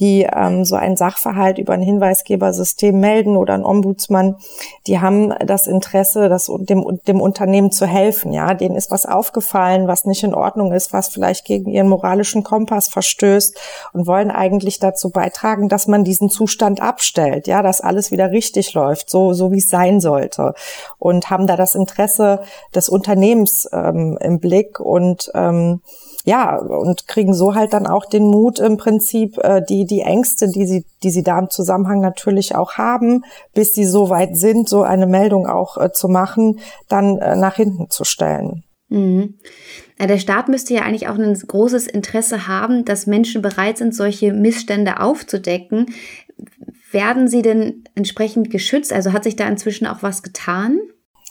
die 0.00 0.22
ähm, 0.22 0.64
so 0.64 0.76
einen 0.76 0.96
Sachverhalt 0.96 1.58
über 1.58 1.74
ein 1.74 1.82
Hinweisgebersystem 1.82 2.98
melden 2.98 3.36
oder 3.36 3.54
ein 3.54 3.64
Ombudsmann, 3.64 4.36
die 4.86 5.00
haben 5.00 5.34
das 5.44 5.66
Interesse, 5.66 6.28
das 6.28 6.50
dem, 6.58 6.84
dem 7.06 7.20
Unternehmen 7.20 7.70
zu 7.70 7.86
helfen. 7.86 8.32
Ja, 8.32 8.54
denen 8.54 8.76
ist 8.76 8.90
was 8.90 9.06
aufgefallen, 9.06 9.86
was 9.86 10.06
nicht 10.06 10.24
in 10.24 10.34
Ordnung 10.34 10.72
ist, 10.72 10.92
was 10.92 11.08
vielleicht 11.08 11.44
gegen 11.44 11.70
ihren 11.70 11.88
moralischen 11.88 12.42
Kompass 12.42 12.88
verstößt 12.88 13.58
und 13.92 14.06
wollen 14.06 14.30
eigentlich 14.30 14.78
dazu 14.78 15.10
beitragen, 15.10 15.68
dass 15.68 15.86
man 15.86 16.02
diesen 16.02 16.30
Zustand 16.30 16.80
abstellt. 16.80 17.46
Ja, 17.46 17.62
dass 17.62 17.80
alles 17.80 18.10
wieder 18.10 18.30
richtig 18.30 18.72
läuft, 18.74 19.10
so 19.10 19.34
so 19.34 19.52
wie 19.52 19.58
es 19.58 19.68
sein 19.68 20.00
sollte 20.00 20.54
und 20.98 21.30
haben 21.30 21.46
da 21.46 21.56
das 21.56 21.74
Interesse 21.74 22.40
des 22.74 22.88
Unternehmens 22.88 23.68
ähm, 23.72 24.18
im 24.20 24.40
Blick 24.40 24.80
und 24.80 25.30
ähm, 25.34 25.80
ja, 26.24 26.58
und 26.58 27.06
kriegen 27.06 27.32
so 27.32 27.54
halt 27.54 27.72
dann 27.72 27.86
auch 27.86 28.04
den 28.04 28.24
Mut 28.24 28.58
im 28.58 28.76
Prinzip, 28.76 29.38
äh, 29.38 29.62
die, 29.66 29.86
die 29.86 30.00
Ängste, 30.00 30.48
die 30.48 30.66
sie, 30.66 30.84
die 31.02 31.10
sie 31.10 31.22
da 31.22 31.38
im 31.38 31.50
Zusammenhang 31.50 32.00
natürlich 32.00 32.54
auch 32.54 32.74
haben, 32.74 33.24
bis 33.54 33.74
sie 33.74 33.86
so 33.86 34.10
weit 34.10 34.36
sind, 34.36 34.68
so 34.68 34.82
eine 34.82 35.06
Meldung 35.06 35.46
auch 35.46 35.78
äh, 35.78 35.92
zu 35.92 36.08
machen, 36.08 36.60
dann 36.88 37.18
äh, 37.18 37.36
nach 37.36 37.56
hinten 37.56 37.88
zu 37.88 38.04
stellen. 38.04 38.64
Mhm. 38.90 39.34
Der 39.98 40.18
Staat 40.18 40.48
müsste 40.48 40.74
ja 40.74 40.82
eigentlich 40.82 41.08
auch 41.08 41.18
ein 41.18 41.34
großes 41.34 41.86
Interesse 41.86 42.48
haben, 42.48 42.84
dass 42.84 43.06
Menschen 43.06 43.40
bereit 43.40 43.78
sind, 43.78 43.94
solche 43.94 44.32
Missstände 44.32 45.00
aufzudecken. 45.00 45.86
Werden 46.90 47.28
sie 47.28 47.42
denn 47.42 47.84
entsprechend 47.94 48.50
geschützt? 48.50 48.92
Also 48.92 49.12
hat 49.12 49.24
sich 49.24 49.36
da 49.36 49.46
inzwischen 49.46 49.86
auch 49.86 50.02
was 50.02 50.22
getan? 50.22 50.80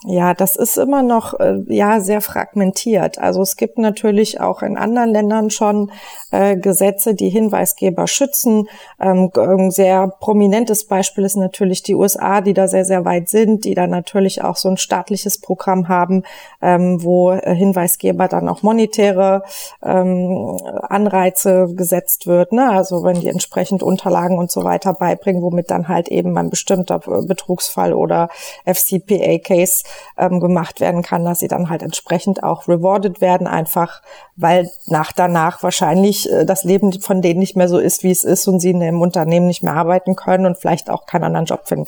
Ja, 0.05 0.33
das 0.33 0.55
ist 0.55 0.77
immer 0.77 1.03
noch 1.03 1.37
äh, 1.41 1.57
ja 1.67 1.99
sehr 1.99 2.21
fragmentiert. 2.21 3.17
Also 3.17 3.41
es 3.41 3.57
gibt 3.57 3.77
natürlich 3.77 4.39
auch 4.39 4.61
in 4.61 4.77
anderen 4.77 5.09
Ländern 5.09 5.49
schon 5.49 5.91
äh, 6.31 6.55
Gesetze, 6.55 7.15
die 7.15 7.27
Hinweisgeber 7.27 8.07
schützen. 8.07 8.69
Ähm, 8.97 9.29
ein 9.35 9.71
sehr 9.71 10.07
prominentes 10.07 10.87
Beispiel 10.87 11.25
ist 11.25 11.35
natürlich 11.35 11.83
die 11.83 11.95
USA, 11.95 12.39
die 12.39 12.53
da 12.53 12.69
sehr 12.69 12.85
sehr 12.85 13.03
weit 13.03 13.27
sind, 13.27 13.65
die 13.65 13.73
da 13.73 13.87
natürlich 13.87 14.41
auch 14.41 14.55
so 14.55 14.69
ein 14.69 14.77
staatliches 14.77 15.41
Programm 15.41 15.89
haben, 15.89 16.23
ähm, 16.61 17.03
wo 17.03 17.31
äh, 17.31 17.53
Hinweisgeber 17.53 18.29
dann 18.29 18.47
auch 18.47 18.63
monetäre 18.63 19.43
ähm, 19.83 20.57
Anreize 20.81 21.73
gesetzt 21.75 22.25
wird. 22.25 22.53
Ne? 22.53 22.69
Also 22.69 23.03
wenn 23.03 23.19
die 23.19 23.27
entsprechend 23.27 23.83
Unterlagen 23.83 24.37
und 24.37 24.49
so 24.49 24.63
weiter 24.63 24.93
beibringen, 24.93 25.41
womit 25.41 25.69
dann 25.71 25.89
halt 25.89 26.07
eben 26.07 26.37
ein 26.37 26.49
bestimmter 26.49 26.99
Betrugsfall 26.99 27.93
oder 27.93 28.29
FCPA-Case 28.63 29.83
ähm, 30.17 30.39
gemacht 30.39 30.79
werden 30.79 31.01
kann, 31.01 31.25
dass 31.25 31.39
sie 31.39 31.47
dann 31.47 31.69
halt 31.69 31.83
entsprechend 31.83 32.43
auch 32.43 32.67
rewarded 32.67 33.21
werden, 33.21 33.47
einfach 33.47 34.01
weil 34.39 34.71
nach 34.87 35.11
danach 35.11 35.63
wahrscheinlich 35.63 36.31
äh, 36.31 36.45
das 36.45 36.63
Leben 36.63 36.93
von 37.01 37.21
denen 37.21 37.39
nicht 37.39 37.57
mehr 37.57 37.67
so 37.67 37.77
ist, 37.77 38.03
wie 38.03 38.11
es 38.11 38.23
ist 38.23 38.47
und 38.47 38.59
sie 38.59 38.69
in 38.69 38.79
dem 38.79 39.01
Unternehmen 39.01 39.47
nicht 39.47 39.63
mehr 39.63 39.73
arbeiten 39.73 40.15
können 40.15 40.45
und 40.45 40.57
vielleicht 40.57 40.89
auch 40.89 41.05
keinen 41.05 41.25
anderen 41.25 41.45
Job 41.45 41.67
finden. 41.67 41.87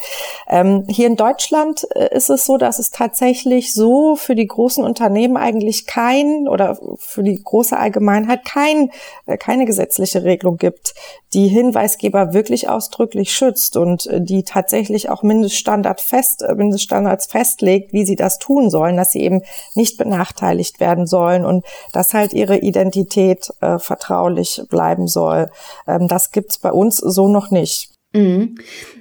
Ähm, 0.49 0.83
hier 0.89 1.07
in 1.07 1.15
Deutschland 1.15 1.87
äh, 1.95 2.13
ist 2.13 2.29
es 2.29 2.45
so, 2.45 2.57
dass 2.57 2.77
es 2.77 2.91
tatsächlich 2.91 3.73
so 3.73 4.15
für 4.17 4.35
die 4.35 4.47
großen 4.47 4.83
Unternehmen 4.83 5.37
eigentlich 5.37 5.87
kein 5.87 6.47
oder 6.49 6.77
für 6.97 7.23
die 7.23 7.41
große 7.41 7.77
Allgemeinheit 7.77 8.43
kein, 8.43 8.91
äh, 9.27 9.37
keine 9.37 9.65
gesetzliche 9.65 10.23
Regelung 10.23 10.57
gibt, 10.57 10.93
die 11.33 11.47
Hinweisgeber 11.47 12.33
wirklich 12.33 12.67
ausdrücklich 12.67 13.33
schützt 13.33 13.77
und 13.77 14.07
äh, 14.07 14.21
die 14.21 14.43
tatsächlich 14.43 15.09
auch 15.09 15.23
Mindeststandard 15.23 16.01
fest, 16.01 16.41
äh, 16.41 16.53
Mindeststandards 16.53 17.27
festlegt, 17.27 17.90
wie 17.93 18.05
sie 18.05 18.15
das 18.15 18.39
tun 18.39 18.69
sollen, 18.69 18.97
dass 18.97 19.11
sie 19.11 19.21
eben 19.21 19.41
nicht 19.75 19.97
benachteiligt 19.97 20.79
werden 20.79 21.05
sollen 21.05 21.45
und 21.45 21.65
dass 21.93 22.13
halt 22.13 22.33
ihre 22.33 22.57
Identität 22.57 23.49
äh, 23.61 23.79
vertraulich 23.79 24.61
bleiben 24.69 25.07
soll. 25.07 25.49
Ähm, 25.87 26.07
das 26.07 26.31
gibt's 26.31 26.59
bei 26.59 26.71
uns 26.71 26.97
so 26.97 27.27
noch 27.27 27.51
nicht. 27.51 27.91
Mhm. 28.13 28.55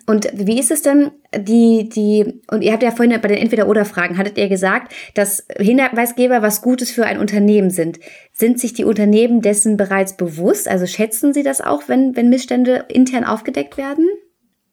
Und 0.06 0.28
wie 0.34 0.58
ist 0.60 0.70
es 0.70 0.82
denn, 0.82 1.10
die, 1.36 1.88
die, 1.88 2.40
und 2.50 2.62
ihr 2.62 2.72
habt 2.72 2.82
ja 2.82 2.90
vorhin 2.92 3.20
bei 3.20 3.28
den 3.28 3.38
Entweder-Oder-Fragen, 3.38 4.18
hattet 4.18 4.38
ihr 4.38 4.48
gesagt, 4.48 4.92
dass 5.14 5.46
Hinweisgeber 5.58 6.42
was 6.42 6.62
Gutes 6.62 6.90
für 6.90 7.06
ein 7.06 7.18
Unternehmen 7.18 7.70
sind. 7.70 7.98
Sind 8.32 8.60
sich 8.60 8.72
die 8.72 8.84
Unternehmen 8.84 9.40
dessen 9.40 9.76
bereits 9.76 10.16
bewusst? 10.16 10.68
Also 10.68 10.86
schätzen 10.86 11.32
sie 11.32 11.42
das 11.42 11.60
auch, 11.60 11.88
wenn, 11.88 12.16
wenn 12.16 12.30
Missstände 12.30 12.86
intern 12.88 13.24
aufgedeckt 13.24 13.76
werden? 13.76 14.08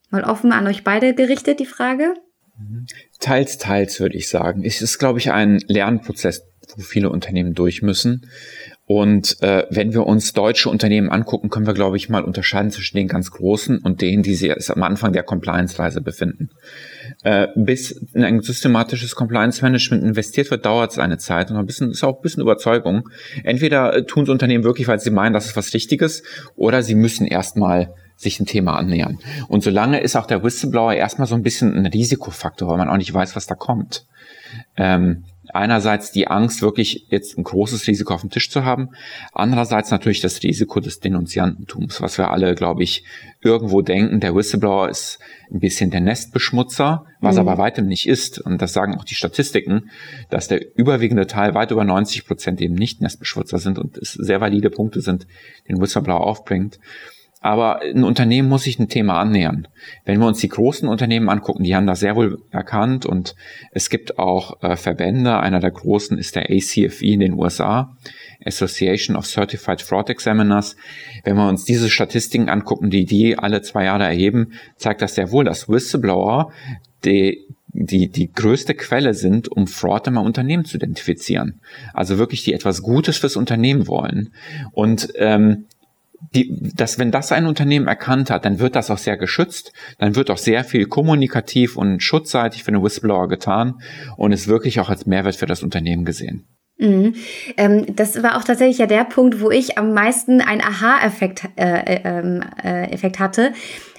Mal 0.10 0.24
offen 0.24 0.52
an 0.52 0.68
euch 0.68 0.84
beide 0.84 1.14
gerichtet, 1.14 1.60
die 1.60 1.66
Frage. 1.66 2.14
Teils, 3.20 3.58
teils, 3.58 4.00
würde 4.00 4.18
ich 4.18 4.30
sagen. 4.30 4.64
Es 4.64 4.82
ist, 4.82 4.98
glaube 4.98 5.20
ich, 5.20 5.32
ein 5.32 5.60
Lernprozess, 5.68 6.44
wo 6.76 6.82
viele 6.82 7.10
Unternehmen 7.10 7.54
durch 7.54 7.82
müssen. 7.82 8.28
Und 8.86 9.42
äh, 9.42 9.66
wenn 9.70 9.92
wir 9.92 10.08
uns 10.08 10.32
deutsche 10.32 10.70
Unternehmen 10.70 11.10
angucken, 11.10 11.50
können 11.50 11.68
wir, 11.68 11.74
glaube 11.74 11.98
ich, 11.98 12.08
mal 12.08 12.24
unterscheiden 12.24 12.72
zwischen 12.72 12.96
den 12.96 13.10
ganz 13.10 13.32
großen 13.32 13.80
und 13.80 14.02
denen, 14.02 14.24
die 14.24 14.34
sich 14.34 14.50
am 14.70 14.82
Anfang 14.82 15.12
der 15.12 15.24
Compliance-Reise 15.24 16.00
befinden. 16.00 16.52
Äh, 17.24 17.48
bis 17.56 17.92
in 17.92 18.24
ein 18.24 18.42
systematisches 18.42 19.14
Compliance-Management 19.16 20.04
investiert 20.04 20.50
wird, 20.52 20.66
dauert 20.66 20.92
es 20.92 21.00
eine 21.00 21.18
Zeit 21.18 21.52
und 21.52 21.58
ein 21.58 21.66
bisschen 21.66 21.92
ist 21.92 22.04
auch 22.06 22.16
ein 22.16 22.22
bisschen 22.22 22.42
Überzeugung. 22.42 23.10
Entweder 23.44 23.94
äh, 23.94 24.06
tun 24.06 24.24
es 24.24 24.30
Unternehmen 24.30 24.64
wirklich, 24.64 24.88
weil 24.88 25.02
sie 25.02 25.12
meinen, 25.12 25.34
das 25.34 25.48
ist 25.48 25.58
was 25.58 25.74
Richtiges, 25.74 26.24
oder 26.56 26.82
sie 26.82 26.96
müssen 26.96 27.28
erstmal 27.28 27.94
sich 28.18 28.40
ein 28.40 28.46
Thema 28.46 28.76
annähern. 28.76 29.20
Und 29.48 29.64
solange 29.64 30.00
ist 30.00 30.16
auch 30.16 30.26
der 30.26 30.44
Whistleblower 30.44 30.94
erstmal 30.94 31.28
so 31.28 31.36
ein 31.36 31.44
bisschen 31.44 31.74
ein 31.76 31.86
Risikofaktor, 31.86 32.68
weil 32.68 32.78
man 32.78 32.90
auch 32.90 32.98
nicht 32.98 33.14
weiß, 33.14 33.36
was 33.36 33.46
da 33.46 33.56
kommt. 33.56 34.06
Ähm, 34.76 35.24
einerseits 35.54 36.12
die 36.12 36.28
Angst, 36.28 36.62
wirklich 36.62 37.06
jetzt 37.10 37.38
ein 37.38 37.44
großes 37.44 37.88
Risiko 37.88 38.14
auf 38.14 38.22
dem 38.22 38.30
Tisch 38.30 38.50
zu 38.50 38.66
haben. 38.66 38.90
Andererseits 39.34 39.92
natürlich 39.92 40.20
das 40.20 40.44
Risiko 40.44 40.80
des 40.80 41.00
Denunziantentums, 41.00 42.02
was 42.02 42.18
wir 42.18 42.32
alle, 42.32 42.56
glaube 42.56 42.84
ich, 42.84 43.04
irgendwo 43.42 43.82
denken. 43.82 44.20
Der 44.20 44.36
Whistleblower 44.36 44.90
ist 44.90 45.20
ein 45.52 45.60
bisschen 45.60 45.92
der 45.92 46.02
Nestbeschmutzer, 46.02 47.06
was 47.22 47.36
mhm. 47.36 47.42
aber 47.42 47.58
weitem 47.58 47.88
nicht 47.88 48.08
ist. 48.08 48.40
Und 48.40 48.62
das 48.62 48.74
sagen 48.74 48.96
auch 48.96 49.06
die 49.06 49.16
Statistiken, 49.16 49.90
dass 50.30 50.48
der 50.48 50.78
überwiegende 50.78 51.28
Teil, 51.28 51.54
weit 51.54 51.72
über 51.72 51.84
90 51.84 52.26
Prozent 52.26 52.62
eben 52.62 52.76
nicht 52.76 53.02
Nestbeschmutzer 53.02 53.60
sind 53.60 53.80
und 53.80 53.98
es 53.98 54.14
sehr 54.14 54.42
valide 54.42 54.70
Punkte 54.70 55.02
sind, 55.02 55.28
den 55.70 55.80
Whistleblower 55.80 56.22
aufbringt. 56.22 56.80
Aber 57.40 57.82
ein 57.82 58.04
Unternehmen 58.04 58.50
muss 58.50 58.64
sich 58.64 58.80
ein 58.80 58.90
Thema 58.90 59.20
annähern. 59.20 59.68
Wenn 60.06 60.20
wir 60.20 60.28
uns 60.28 60.40
die 60.40 60.50
großen 60.50 60.88
Unternehmen 60.88 61.30
angucken, 61.30 61.64
die 61.64 61.76
haben 61.76 61.86
das 61.86 62.00
sehr 62.00 62.16
wohl 62.16 62.40
erkannt 62.52 63.06
und 63.06 63.36
es 63.72 63.90
gibt 63.90 64.18
auch 64.18 64.62
äh, 64.64 64.76
Verbände. 64.76 65.40
Einer 65.40 65.60
der 65.60 65.72
großen 65.72 66.18
ist 66.18 66.36
der 66.36 66.50
ACFE 66.50 67.06
in 67.06 67.20
den 67.20 67.34
USA, 67.34 67.96
Association 68.44 69.16
of 69.16 69.28
Certified 69.28 69.82
Fraud 69.82 70.10
Examiners. 70.10 70.76
Wenn 71.24 71.36
wir 71.36 71.48
uns 71.48 71.64
diese 71.64 71.90
Statistiken 71.90 72.50
angucken, 72.50 72.90
die 72.90 73.06
die 73.06 73.38
alle 73.38 73.62
zwei 73.62 73.86
Jahre 73.86 74.06
erheben, 74.06 74.54
zeigt 74.76 75.04
das 75.04 75.14
sehr 75.16 75.32
wohl, 75.32 75.46
dass 75.46 75.70
Whistleblower 75.70 76.52
die, 77.06 77.46
die, 77.68 78.10
die 78.10 78.32
größte 78.32 78.74
Quelle 78.74 79.14
sind, 79.14 79.48
um 79.48 79.68
Fraud 79.68 80.08
im 80.08 80.18
Unternehmen 80.18 80.66
zu 80.66 80.78
identifizieren. 80.78 81.62
Also 81.94 82.18
wirklich, 82.18 82.44
die 82.44 82.54
etwas 82.54 82.82
Gutes 82.82 83.18
fürs 83.20 83.36
Unternehmen 83.36 83.88
wollen. 83.88 84.34
Und 84.72 85.10
ähm, 85.18 85.66
die, 86.34 86.72
dass 86.76 87.00
wenn 87.00 87.12
das 87.12 87.32
ein 87.32 87.46
Unternehmen 87.46 87.88
erkannt 87.88 88.30
hat, 88.30 88.46
dann 88.46 88.60
wird 88.60 88.76
das 88.76 88.90
auch 88.90 88.98
sehr 88.98 89.18
geschützt, 89.18 89.72
dann 90.00 90.16
wird 90.16 90.32
auch 90.32 90.38
sehr 90.38 90.64
viel 90.64 90.86
kommunikativ 90.86 91.78
und 91.78 92.02
schutzseitig 92.02 92.64
für 92.64 92.72
den 92.72 92.84
Whistleblower 92.84 93.28
getan 93.28 93.82
und 94.18 94.32
ist 94.32 94.48
wirklich 94.48 94.80
auch 94.80 94.90
als 94.90 95.06
Mehrwert 95.06 95.36
für 95.36 95.46
das 95.46 95.64
Unternehmen 95.64 96.06
gesehen. 96.06 96.48
Mhm. 96.80 97.16
Ähm, 97.58 97.96
das 97.96 98.22
war 98.22 98.38
auch 98.38 98.44
tatsächlich 98.44 98.78
ja 98.78 98.86
der 98.86 99.04
Punkt, 99.04 99.42
wo 99.42 99.50
ich 99.50 99.78
am 99.78 99.94
meisten 99.94 100.42
einen 100.42 100.62
Aha-Effekt 100.62 101.46
äh, 101.56 101.96
äh, 101.96 102.02
ähm, 102.04 102.44
äh, 102.64 102.92
Effekt 102.92 103.20
hatte. 103.20 103.54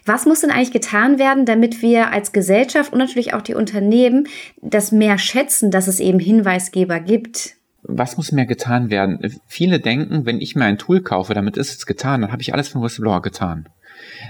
Was 0.05 0.27
muss 0.27 0.41
denn 0.41 0.51
eigentlich 0.51 0.73
getan 0.73 1.19
werden, 1.19 1.45
damit 1.45 1.83
wir 1.83 2.13
als 2.13 2.33
Gesellschaft 2.33 2.93
und 2.93 2.99
natürlich 2.99 3.35
auch 3.35 3.43
die 3.43 3.55
Unternehmen 3.55 4.27
das 4.63 4.93
mehr 4.93 5.19
schätzen, 5.19 5.71
dass 5.71 5.87
es 5.87 6.01
eben 6.01 6.19
Hinweisgeber 6.19 7.01
gibt? 7.01 7.58
Was 7.83 8.17
muss 8.17 8.33
mehr 8.33 8.47
getan 8.47 8.91
werden? 8.91 9.41
Viele 9.47 9.81
denken, 9.81 10.27
wenn 10.27 10.41
ich 10.41 10.57
mir 10.57 10.65
ein 10.65 10.79
Tool 10.79 11.01
kaufe, 11.01 11.35
damit 11.35 11.57
ist 11.57 11.77
es 11.77 11.87
getan, 11.87 12.23
dann 12.23 12.33
habe 12.33 12.43
ich 12.43 12.53
alles 12.53 12.69
von 12.69 12.83
Whistleblower 12.83 13.23
getan. 13.23 13.69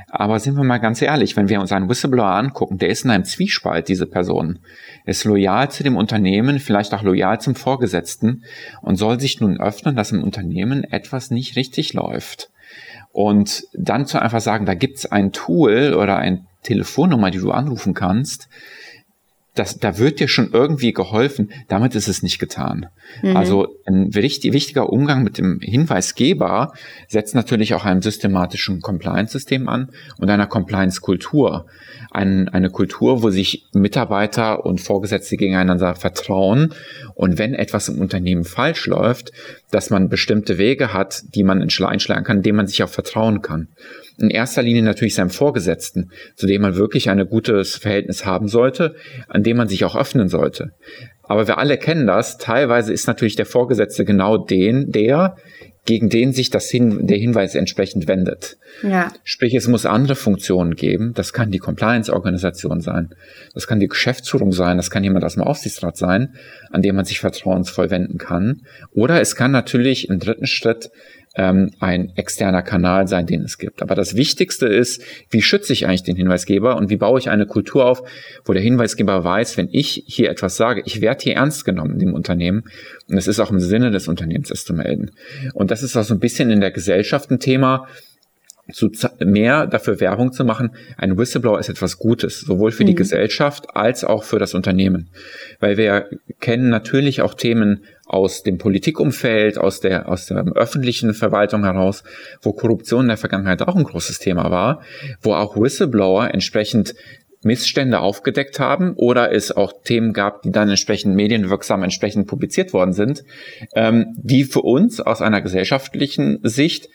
Aber 0.08 0.38
sind 0.38 0.56
wir 0.56 0.64
mal 0.64 0.78
ganz 0.78 1.02
ehrlich, 1.02 1.36
wenn 1.36 1.48
wir 1.48 1.60
uns 1.60 1.72
einen 1.72 1.88
Whistleblower 1.88 2.30
angucken, 2.30 2.78
der 2.78 2.88
ist 2.88 3.04
in 3.04 3.10
einem 3.10 3.24
Zwiespalt, 3.24 3.88
diese 3.88 4.06
Person. 4.06 4.60
Er 5.04 5.10
ist 5.10 5.24
loyal 5.24 5.70
zu 5.70 5.82
dem 5.82 5.96
Unternehmen, 5.96 6.58
vielleicht 6.58 6.94
auch 6.94 7.02
loyal 7.02 7.40
zum 7.40 7.54
Vorgesetzten 7.54 8.44
und 8.80 8.96
soll 8.96 9.20
sich 9.20 9.40
nun 9.40 9.60
öffnen, 9.60 9.96
dass 9.96 10.12
im 10.12 10.22
Unternehmen 10.22 10.84
etwas 10.84 11.30
nicht 11.30 11.56
richtig 11.56 11.92
läuft. 11.92 12.50
Und 13.12 13.64
dann 13.72 14.06
zu 14.06 14.20
einfach 14.20 14.40
sagen, 14.40 14.66
da 14.66 14.74
gibt's 14.74 15.06
ein 15.06 15.32
Tool 15.32 15.94
oder 15.94 16.16
eine 16.18 16.44
Telefonnummer, 16.62 17.30
die 17.30 17.38
du 17.38 17.50
anrufen 17.50 17.94
kannst, 17.94 18.48
das, 19.58 19.78
da 19.78 19.98
wird 19.98 20.20
dir 20.20 20.28
schon 20.28 20.50
irgendwie 20.52 20.92
geholfen. 20.92 21.50
Damit 21.68 21.94
ist 21.94 22.08
es 22.08 22.22
nicht 22.22 22.38
getan. 22.38 22.86
Mhm. 23.22 23.36
Also 23.36 23.68
ein 23.86 24.14
wichtiger 24.14 24.90
Umgang 24.90 25.24
mit 25.24 25.38
dem 25.38 25.60
Hinweisgeber 25.60 26.72
setzt 27.08 27.34
natürlich 27.34 27.74
auch 27.74 27.84
einem 27.84 28.02
systematischen 28.02 28.80
Compliance-System 28.80 29.68
an 29.68 29.90
und 30.18 30.30
einer 30.30 30.46
Compliance-Kultur. 30.46 31.66
Ein, 32.10 32.48
eine 32.48 32.70
Kultur, 32.70 33.22
wo 33.22 33.30
sich 33.30 33.66
Mitarbeiter 33.72 34.64
und 34.64 34.80
Vorgesetzte 34.80 35.36
gegeneinander 35.36 35.94
vertrauen 35.94 36.72
und 37.14 37.38
wenn 37.38 37.54
etwas 37.54 37.88
im 37.88 38.00
Unternehmen 38.00 38.44
falsch 38.44 38.86
läuft, 38.86 39.32
dass 39.70 39.90
man 39.90 40.08
bestimmte 40.08 40.58
Wege 40.58 40.92
hat, 40.92 41.22
die 41.34 41.44
man 41.44 41.62
einschlagen 41.62 42.24
kann, 42.24 42.42
denen 42.42 42.56
man 42.56 42.66
sich 42.66 42.82
auch 42.82 42.88
vertrauen 42.88 43.42
kann 43.42 43.68
in 44.18 44.30
erster 44.30 44.62
Linie 44.62 44.82
natürlich 44.82 45.14
seinem 45.14 45.30
Vorgesetzten, 45.30 46.10
zu 46.34 46.46
dem 46.46 46.62
man 46.62 46.76
wirklich 46.76 47.08
ein 47.08 47.24
gutes 47.28 47.76
Verhältnis 47.76 48.26
haben 48.26 48.48
sollte, 48.48 48.96
an 49.28 49.42
dem 49.42 49.56
man 49.56 49.68
sich 49.68 49.84
auch 49.84 49.96
öffnen 49.96 50.28
sollte. 50.28 50.72
Aber 51.22 51.46
wir 51.46 51.58
alle 51.58 51.78
kennen 51.78 52.06
das. 52.06 52.38
Teilweise 52.38 52.92
ist 52.92 53.06
natürlich 53.06 53.36
der 53.36 53.46
Vorgesetzte 53.46 54.04
genau 54.04 54.38
den, 54.38 54.90
der, 54.90 55.36
gegen 55.84 56.08
den 56.10 56.32
sich 56.32 56.50
das 56.50 56.68
Hin 56.68 57.06
der 57.06 57.16
Hinweis 57.16 57.54
entsprechend 57.54 58.08
wendet. 58.08 58.58
Ja. 58.82 59.12
Sprich, 59.24 59.54
es 59.54 59.68
muss 59.68 59.86
andere 59.86 60.16
Funktionen 60.16 60.74
geben. 60.74 61.14
Das 61.14 61.32
kann 61.32 61.50
die 61.50 61.58
Compliance-Organisation 61.58 62.80
sein. 62.80 63.14
Das 63.54 63.66
kann 63.66 63.80
die 63.80 63.88
Geschäftsführung 63.88 64.52
sein. 64.52 64.76
Das 64.76 64.90
kann 64.90 65.04
jemand 65.04 65.24
aus 65.24 65.34
dem 65.34 65.42
Aufsichtsrat 65.42 65.96
sein, 65.96 66.34
an 66.70 66.82
dem 66.82 66.96
man 66.96 67.04
sich 67.04 67.20
vertrauensvoll 67.20 67.90
wenden 67.90 68.18
kann. 68.18 68.62
Oder 68.92 69.20
es 69.20 69.34
kann 69.34 69.50
natürlich 69.50 70.08
im 70.08 70.18
dritten 70.18 70.46
Schritt 70.46 70.90
ähm, 71.38 71.70
ein 71.78 72.12
externer 72.16 72.62
Kanal 72.62 73.06
sein, 73.06 73.24
den 73.24 73.42
es 73.42 73.58
gibt. 73.58 73.80
Aber 73.80 73.94
das 73.94 74.16
Wichtigste 74.16 74.66
ist, 74.66 75.00
wie 75.30 75.40
schütze 75.40 75.72
ich 75.72 75.86
eigentlich 75.86 76.02
den 76.02 76.16
Hinweisgeber 76.16 76.76
und 76.76 76.90
wie 76.90 76.96
baue 76.96 77.18
ich 77.20 77.30
eine 77.30 77.46
Kultur 77.46 77.86
auf, 77.86 78.02
wo 78.44 78.52
der 78.52 78.60
Hinweisgeber 78.60 79.22
weiß, 79.22 79.56
wenn 79.56 79.68
ich 79.70 80.02
hier 80.06 80.30
etwas 80.30 80.56
sage, 80.56 80.82
ich 80.84 81.00
werde 81.00 81.22
hier 81.22 81.36
ernst 81.36 81.64
genommen 81.64 81.92
in 81.92 82.00
dem 82.00 82.12
Unternehmen 82.12 82.64
und 83.08 83.16
es 83.16 83.28
ist 83.28 83.38
auch 83.38 83.52
im 83.52 83.60
Sinne 83.60 83.92
des 83.92 84.08
Unternehmens, 84.08 84.50
es 84.50 84.64
zu 84.64 84.74
melden. 84.74 85.12
Und 85.54 85.70
das 85.70 85.82
ist 85.82 85.96
auch 85.96 86.02
so 86.02 86.12
ein 86.12 86.20
bisschen 86.20 86.50
in 86.50 86.60
der 86.60 86.72
Gesellschaft 86.72 87.30
ein 87.30 87.38
Thema, 87.38 87.86
zu 88.72 88.90
mehr 89.20 89.66
dafür 89.66 89.98
Werbung 90.00 90.32
zu 90.32 90.44
machen, 90.44 90.72
ein 90.98 91.16
Whistleblower 91.16 91.58
ist 91.58 91.70
etwas 91.70 91.98
Gutes, 91.98 92.40
sowohl 92.40 92.70
für 92.70 92.82
mhm. 92.82 92.88
die 92.88 92.94
Gesellschaft 92.96 93.74
als 93.74 94.04
auch 94.04 94.24
für 94.24 94.38
das 94.38 94.54
Unternehmen. 94.54 95.08
Weil 95.58 95.76
wir 95.78 96.10
kennen 96.40 96.68
natürlich 96.68 97.22
auch 97.22 97.32
Themen 97.32 97.84
aus 98.08 98.42
dem 98.42 98.58
Politikumfeld, 98.58 99.58
aus 99.58 99.80
der, 99.80 100.08
aus 100.08 100.26
der 100.26 100.44
öffentlichen 100.54 101.14
Verwaltung 101.14 101.64
heraus, 101.64 102.02
wo 102.42 102.52
Korruption 102.52 103.02
in 103.02 103.08
der 103.08 103.16
Vergangenheit 103.16 103.62
auch 103.62 103.76
ein 103.76 103.84
großes 103.84 104.18
Thema 104.18 104.50
war, 104.50 104.82
wo 105.20 105.34
auch 105.34 105.56
Whistleblower 105.56 106.32
entsprechend 106.32 106.94
Missstände 107.42 108.00
aufgedeckt 108.00 108.58
haben 108.58 108.94
oder 108.94 109.32
es 109.32 109.52
auch 109.52 109.72
Themen 109.84 110.12
gab, 110.12 110.42
die 110.42 110.50
dann 110.50 110.68
entsprechend 110.68 111.14
medienwirksam 111.14 111.82
entsprechend 111.82 112.26
publiziert 112.26 112.72
worden 112.72 112.92
sind, 112.92 113.22
ähm, 113.74 114.14
die 114.16 114.44
für 114.44 114.62
uns 114.62 115.00
aus 115.00 115.22
einer 115.22 115.40
gesellschaftlichen 115.40 116.40
Sicht 116.42 116.88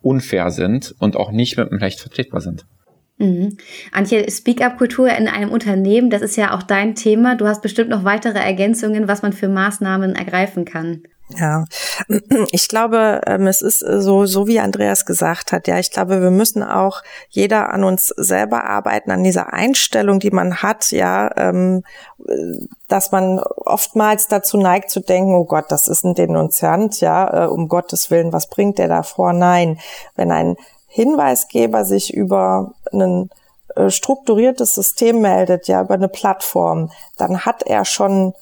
unfair 0.00 0.50
sind 0.50 0.94
und 0.98 1.16
auch 1.16 1.32
nicht 1.32 1.58
mit 1.58 1.70
dem 1.70 1.78
Recht 1.78 2.00
vertretbar 2.00 2.40
sind. 2.40 2.64
Mhm. 3.20 3.58
Antje, 3.92 4.30
Speak-up-Kultur 4.30 5.10
in 5.10 5.28
einem 5.28 5.52
Unternehmen, 5.52 6.08
das 6.08 6.22
ist 6.22 6.36
ja 6.36 6.54
auch 6.54 6.62
dein 6.62 6.94
Thema. 6.94 7.36
Du 7.36 7.46
hast 7.46 7.60
bestimmt 7.60 7.90
noch 7.90 8.04
weitere 8.04 8.38
Ergänzungen, 8.38 9.08
was 9.08 9.20
man 9.20 9.34
für 9.34 9.48
Maßnahmen 9.48 10.16
ergreifen 10.16 10.64
kann. 10.64 11.02
Ja, 11.38 11.64
ich 12.50 12.66
glaube, 12.66 13.20
ähm, 13.26 13.46
es 13.46 13.60
ist 13.60 13.80
so, 13.80 14.24
so 14.24 14.46
wie 14.46 14.58
Andreas 14.58 15.04
gesagt 15.04 15.52
hat. 15.52 15.68
Ja, 15.68 15.78
ich 15.78 15.90
glaube, 15.90 16.22
wir 16.22 16.30
müssen 16.30 16.62
auch 16.62 17.02
jeder 17.28 17.72
an 17.72 17.84
uns 17.84 18.08
selber 18.16 18.64
arbeiten, 18.64 19.10
an 19.10 19.22
dieser 19.22 19.52
Einstellung, 19.52 20.18
die 20.18 20.30
man 20.30 20.56
hat. 20.56 20.90
Ja, 20.90 21.30
ähm, 21.36 21.84
dass 22.88 23.12
man 23.12 23.38
oftmals 23.38 24.28
dazu 24.28 24.56
neigt 24.56 24.90
zu 24.90 25.00
denken, 25.00 25.34
oh 25.34 25.44
Gott, 25.44 25.66
das 25.68 25.88
ist 25.88 26.04
ein 26.04 26.14
Denunziant. 26.14 27.00
Ja, 27.00 27.44
äh, 27.44 27.48
um 27.48 27.68
Gottes 27.68 28.10
Willen, 28.10 28.32
was 28.32 28.48
bringt 28.48 28.78
der 28.78 28.88
da 28.88 29.02
vor? 29.02 29.34
Nein, 29.34 29.78
wenn 30.16 30.32
ein 30.32 30.56
Hinweisgeber 30.90 31.84
sich 31.84 32.12
über 32.12 32.72
ein 32.92 33.30
äh, 33.76 33.90
strukturiertes 33.90 34.74
System 34.74 35.20
meldet, 35.20 35.68
ja, 35.68 35.82
über 35.82 35.94
eine 35.94 36.08
Plattform, 36.08 36.90
dann 37.16 37.46
hat 37.46 37.62
er 37.62 37.84
schon 37.84 38.34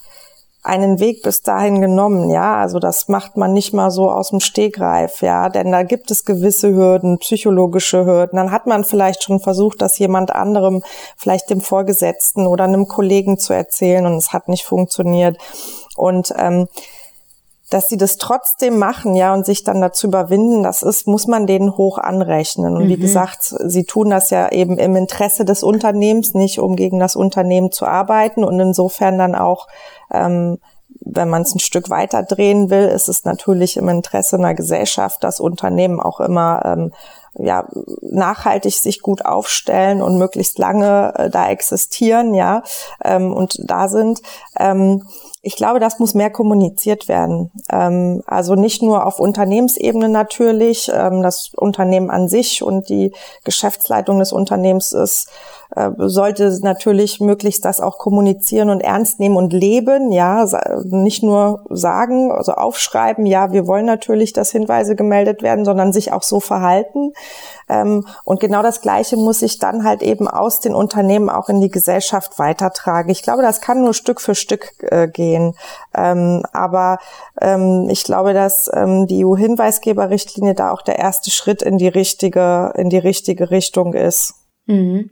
einen 0.62 0.98
Weg 0.98 1.22
bis 1.22 1.42
dahin 1.42 1.80
genommen, 1.80 2.30
ja. 2.30 2.56
Also 2.56 2.78
das 2.78 3.08
macht 3.08 3.36
man 3.36 3.52
nicht 3.52 3.72
mal 3.72 3.90
so 3.90 4.10
aus 4.10 4.30
dem 4.30 4.40
Stegreif, 4.40 5.20
ja. 5.22 5.50
Denn 5.50 5.72
da 5.72 5.82
gibt 5.82 6.10
es 6.10 6.24
gewisse 6.24 6.74
Hürden, 6.74 7.18
psychologische 7.18 8.04
Hürden. 8.04 8.36
Dann 8.36 8.50
hat 8.50 8.66
man 8.66 8.84
vielleicht 8.84 9.22
schon 9.22 9.40
versucht, 9.40 9.82
das 9.82 9.98
jemand 9.98 10.34
anderem, 10.34 10.82
vielleicht 11.16 11.50
dem 11.50 11.60
Vorgesetzten 11.60 12.46
oder 12.46 12.64
einem 12.64 12.88
Kollegen 12.88 13.38
zu 13.38 13.52
erzählen 13.52 14.06
und 14.06 14.16
es 14.16 14.32
hat 14.32 14.48
nicht 14.48 14.64
funktioniert. 14.64 15.38
Und 15.96 16.34
ähm, 16.36 16.68
dass 17.70 17.88
sie 17.88 17.98
das 17.98 18.16
trotzdem 18.16 18.78
machen, 18.78 19.14
ja, 19.14 19.34
und 19.34 19.44
sich 19.44 19.62
dann 19.62 19.80
dazu 19.80 20.06
überwinden, 20.06 20.62
das 20.62 20.82
ist, 20.82 21.06
muss 21.06 21.26
man 21.26 21.46
denen 21.46 21.76
hoch 21.76 21.98
anrechnen. 21.98 22.76
Und 22.76 22.84
mhm. 22.84 22.88
wie 22.88 22.96
gesagt, 22.96 23.42
sie 23.42 23.84
tun 23.84 24.10
das 24.10 24.30
ja 24.30 24.50
eben 24.50 24.78
im 24.78 24.96
Interesse 24.96 25.44
des 25.44 25.62
Unternehmens, 25.62 26.34
nicht 26.34 26.60
um 26.60 26.76
gegen 26.76 26.98
das 26.98 27.14
Unternehmen 27.14 27.70
zu 27.70 27.86
arbeiten 27.86 28.42
und 28.44 28.58
insofern 28.58 29.18
dann 29.18 29.34
auch, 29.34 29.68
ähm, 30.10 30.58
wenn 31.00 31.28
man 31.28 31.42
es 31.42 31.54
ein 31.54 31.60
Stück 31.60 31.90
weiter 31.90 32.22
drehen 32.22 32.70
will, 32.70 32.86
ist 32.86 33.08
es 33.08 33.24
natürlich 33.24 33.76
im 33.76 33.88
Interesse 33.88 34.36
einer 34.36 34.54
Gesellschaft, 34.54 35.22
dass 35.22 35.38
Unternehmen 35.38 36.00
auch 36.00 36.20
immer 36.20 36.62
ähm, 36.64 36.92
ja, 37.38 37.68
nachhaltig 38.00 38.74
sich 38.74 39.00
gut 39.00 39.24
aufstellen 39.24 40.02
und 40.02 40.18
möglichst 40.18 40.58
lange 40.58 41.12
äh, 41.16 41.30
da 41.30 41.48
existieren, 41.50 42.34
ja, 42.34 42.62
ähm, 43.04 43.32
und 43.32 43.58
da 43.62 43.88
sind. 43.88 44.22
Ähm, 44.58 45.04
ich 45.48 45.56
glaube, 45.56 45.80
das 45.80 45.98
muss 45.98 46.12
mehr 46.12 46.28
kommuniziert 46.28 47.08
werden. 47.08 47.50
Ähm, 47.70 48.22
also 48.26 48.54
nicht 48.54 48.82
nur 48.82 49.06
auf 49.06 49.18
Unternehmensebene 49.18 50.10
natürlich. 50.10 50.90
Ähm, 50.92 51.22
das 51.22 51.52
Unternehmen 51.56 52.10
an 52.10 52.28
sich 52.28 52.62
und 52.62 52.90
die 52.90 53.14
Geschäftsleitung 53.44 54.18
des 54.18 54.30
Unternehmens 54.30 54.92
ist 54.92 55.30
äh, 55.76 55.90
sollte 55.98 56.58
natürlich 56.62 57.20
möglichst 57.20 57.64
das 57.64 57.80
auch 57.80 57.98
kommunizieren 57.98 58.70
und 58.70 58.80
ernst 58.80 59.20
nehmen 59.20 59.36
und 59.36 59.52
leben, 59.52 60.12
ja, 60.12 60.46
nicht 60.84 61.22
nur 61.22 61.64
sagen, 61.68 62.32
also 62.32 62.52
aufschreiben, 62.52 63.26
ja, 63.26 63.52
wir 63.52 63.66
wollen 63.66 63.84
natürlich, 63.84 64.32
dass 64.32 64.50
Hinweise 64.50 64.96
gemeldet 64.96 65.42
werden, 65.42 65.66
sondern 65.66 65.92
sich 65.92 66.10
auch 66.10 66.22
so 66.22 66.40
verhalten. 66.40 67.12
Ähm, 67.68 68.06
und 68.24 68.40
genau 68.40 68.62
das 68.62 68.80
Gleiche 68.80 69.18
muss 69.18 69.42
ich 69.42 69.58
dann 69.58 69.84
halt 69.84 70.02
eben 70.02 70.26
aus 70.26 70.60
den 70.60 70.74
Unternehmen 70.74 71.28
auch 71.28 71.50
in 71.50 71.60
die 71.60 71.70
Gesellschaft 71.70 72.38
weitertragen. 72.38 73.10
Ich 73.10 73.22
glaube, 73.22 73.42
das 73.42 73.60
kann 73.60 73.82
nur 73.82 73.92
Stück 73.92 74.22
für 74.22 74.34
Stück 74.34 74.72
äh, 74.80 75.06
gehen. 75.06 75.54
Ähm, 75.94 76.44
aber 76.54 76.98
ähm, 77.42 77.88
ich 77.90 78.04
glaube, 78.04 78.32
dass 78.32 78.70
die 78.74 79.24
EU-Hinweisgeberrichtlinie 79.24 80.54
da 80.54 80.70
auch 80.70 80.82
der 80.82 80.98
erste 80.98 81.30
Schritt 81.30 81.62
in 81.62 81.78
die 81.78 81.88
richtige, 81.88 82.72
in 82.76 82.90
die 82.90 82.98
richtige 82.98 83.50
Richtung 83.50 83.94
ist. 83.94 84.34
Mhm. 84.68 85.10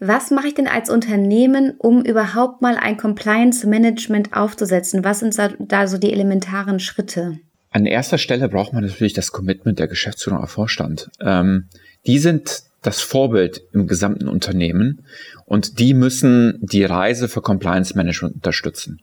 Was 0.00 0.30
mache 0.30 0.48
ich 0.48 0.54
denn 0.54 0.66
als 0.66 0.90
Unternehmen, 0.90 1.74
um 1.78 2.04
überhaupt 2.04 2.60
mal 2.60 2.76
ein 2.76 2.96
Compliance 2.96 3.66
Management 3.66 4.34
aufzusetzen? 4.34 5.04
Was 5.04 5.20
sind 5.20 5.36
da 5.60 5.86
so 5.86 5.98
die 5.98 6.12
elementaren 6.12 6.80
Schritte? 6.80 7.38
An 7.70 7.86
erster 7.86 8.18
Stelle 8.18 8.48
braucht 8.48 8.72
man 8.72 8.84
natürlich 8.84 9.12
das 9.12 9.30
Commitment 9.30 9.78
der 9.78 9.86
Geschäftsführung 9.86 10.40
auf 10.40 10.50
Vorstand. 10.50 11.10
Ähm, 11.20 11.68
die 12.06 12.18
sind 12.18 12.62
das 12.82 13.00
Vorbild 13.00 13.62
im 13.72 13.86
gesamten 13.86 14.28
Unternehmen 14.28 15.04
und 15.44 15.78
die 15.78 15.94
müssen 15.94 16.58
die 16.60 16.84
Reise 16.84 17.28
für 17.28 17.42
Compliance 17.42 17.96
Management 17.96 18.36
unterstützen. 18.36 19.02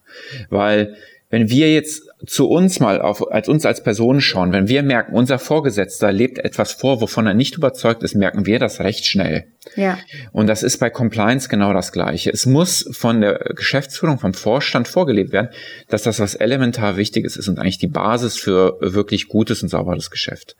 Weil 0.49 0.95
Wenn 1.36 1.50
wir 1.50 1.74
jetzt 1.74 2.04
zu 2.26 2.48
uns 2.48 2.80
mal 2.80 3.02
auf, 3.02 3.30
als 3.30 3.50
uns 3.50 3.65
als 3.65 3.84
Person 3.84 4.21
schauen, 4.21 4.54
wenn 4.54 4.69
wir 4.69 4.84
merken, 4.84 5.13
unser 5.13 5.38
Vorgesetzter 5.38 6.13
lebt 6.13 6.38
etwas 6.38 6.71
vor, 6.71 7.02
wovon 7.02 7.28
er 7.28 7.34
nicht 7.34 7.58
überzeugt 7.58 8.04
ist, 8.04 8.15
merken 8.15 8.45
wir 8.45 8.58
das 8.58 8.80
recht 8.80 9.06
schnell. 9.06 9.43
Ja. 9.76 9.98
Und 10.32 10.48
das 10.48 10.63
ist 10.63 10.78
bei 10.78 10.89
Compliance 10.89 11.50
genau 11.50 11.74
das 11.74 11.91
Gleiche. 11.91 12.32
Es 12.32 12.45
muss 12.45 12.88
von 12.93 13.19
der 13.19 13.52
Geschäftsführung, 13.54 14.17
vom 14.17 14.34
Vorstand 14.34 14.88
vorgelebt 14.88 15.34
werden, 15.34 15.50
dass 15.89 16.04
das 16.04 16.21
was 16.21 16.36
elementar 16.36 16.95
Wichtiges 16.95 17.36
ist 17.36 17.50
und 17.50 17.60
eigentlich 17.60 17.80
die 17.80 17.88
Basis 17.88 18.38
für 18.38 18.78
wirklich 18.80 19.28
gutes 19.28 19.62
und 19.62 19.67
sauberes 19.67 20.12
Geschäft. 20.12 20.56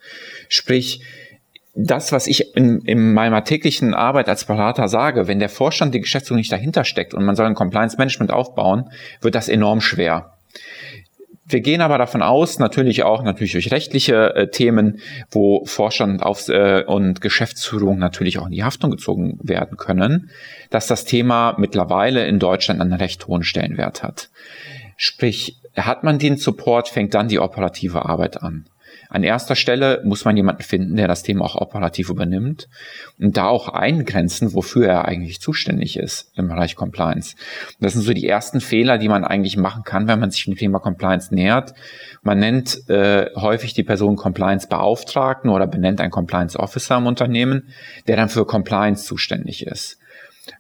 Sprich, 0.50 1.00
das, 1.74 2.12
was 2.12 2.28
ich 2.28 2.54
in, 2.58 2.82
in 2.82 3.14
meiner 3.14 3.46
täglichen 3.46 3.94
Arbeit 3.94 4.28
als 4.28 4.44
Berater 4.44 4.90
sage, 4.90 5.30
wenn 5.30 5.40
der 5.40 5.48
Vorstand 5.48 5.96
die 5.96 6.02
Geschäftsführung 6.02 6.40
nicht 6.40 6.52
dahinter 6.52 6.84
steckt 6.84 7.14
und 7.14 7.24
man 7.24 7.38
soll 7.38 7.46
ein 7.46 7.56
Compliance 7.56 7.96
Management 7.98 8.34
aufbauen, 8.34 8.90
wird 9.22 9.36
das 9.36 9.48
enorm 9.48 9.80
schwer. 9.80 10.35
Wir 11.48 11.62
gehen 11.62 11.82
aber 11.82 12.00
davon 12.00 12.24
aus, 12.24 12.58
natürlich 12.58 13.04
auch 13.04 13.22
natürlich 13.22 13.52
durch 13.52 13.72
rechtliche 13.72 14.36
äh, 14.36 14.50
Themen, 14.50 15.00
wo 15.30 15.64
Vorstand 15.66 16.24
auf, 16.24 16.50
äh, 16.50 16.84
und 16.84 17.22
Geschäftsführung 17.22 18.00
natürlich 18.00 18.40
auch 18.40 18.48
in 18.48 18.52
die 18.52 18.64
Haftung 18.64 18.90
gezogen 18.90 19.38
werden 19.44 19.78
können, 19.78 20.32
dass 20.72 20.88
das 20.88 21.06
Thema 21.06 21.56
mittlerweile 21.60 22.26
in 22.26 22.40
Deutschland 22.40 22.82
einen 22.82 22.94
recht 22.94 23.28
hohen 23.28 23.44
Stellenwert 23.44 24.02
hat. 24.02 24.30
Sprich, 24.98 25.62
hat 25.76 26.04
man 26.04 26.18
den 26.18 26.38
Support, 26.38 26.90
fängt 26.90 27.14
dann 27.14 27.28
die 27.28 27.40
operative 27.40 28.06
Arbeit 28.06 28.42
an. 28.42 28.66
An 29.10 29.24
erster 29.24 29.56
Stelle 29.56 30.02
muss 30.04 30.26
man 30.26 30.36
jemanden 30.36 30.64
finden, 30.64 30.96
der 30.96 31.08
das 31.08 31.24
Thema 31.24 31.46
auch 31.46 31.56
operativ 31.56 32.10
übernimmt 32.10 32.68
und 33.20 33.38
da 33.38 33.48
auch 33.48 33.70
eingrenzen, 33.70 34.54
wofür 34.54 34.88
er 34.88 35.06
eigentlich 35.06 35.40
zuständig 35.40 35.98
ist 35.98 36.32
im 36.36 36.48
Bereich 36.48 36.76
Compliance. 36.76 37.36
Das 37.80 37.94
sind 37.94 38.02
so 38.02 38.14
die 38.14 38.28
ersten 38.28 38.62
Fehler, 38.62 38.98
die 38.98 39.10
man 39.10 39.24
eigentlich 39.24 39.58
machen 39.58 39.84
kann, 39.84 40.08
wenn 40.08 40.20
man 40.20 40.32
sich 40.32 40.46
dem 40.46 40.56
Thema 40.56 40.80
Compliance 40.80 41.34
nähert. 41.34 41.74
Man 42.24 42.40
nennt 42.40 42.90
äh, 42.90 43.30
häufig 43.36 43.74
die 43.74 43.84
Person 43.84 44.16
Compliance 44.16 44.68
Beauftragten 44.68 45.50
oder 45.50 45.68
benennt 45.68 46.02
einen 46.02 46.12
Compliance 46.12 46.60
Officer 46.60 46.98
im 46.98 47.08
Unternehmen, 47.08 47.70
der 48.08 48.16
dann 48.16 48.30
für 48.30 48.46
Compliance 48.46 49.06
zuständig 49.06 49.66
ist. 49.66 50.00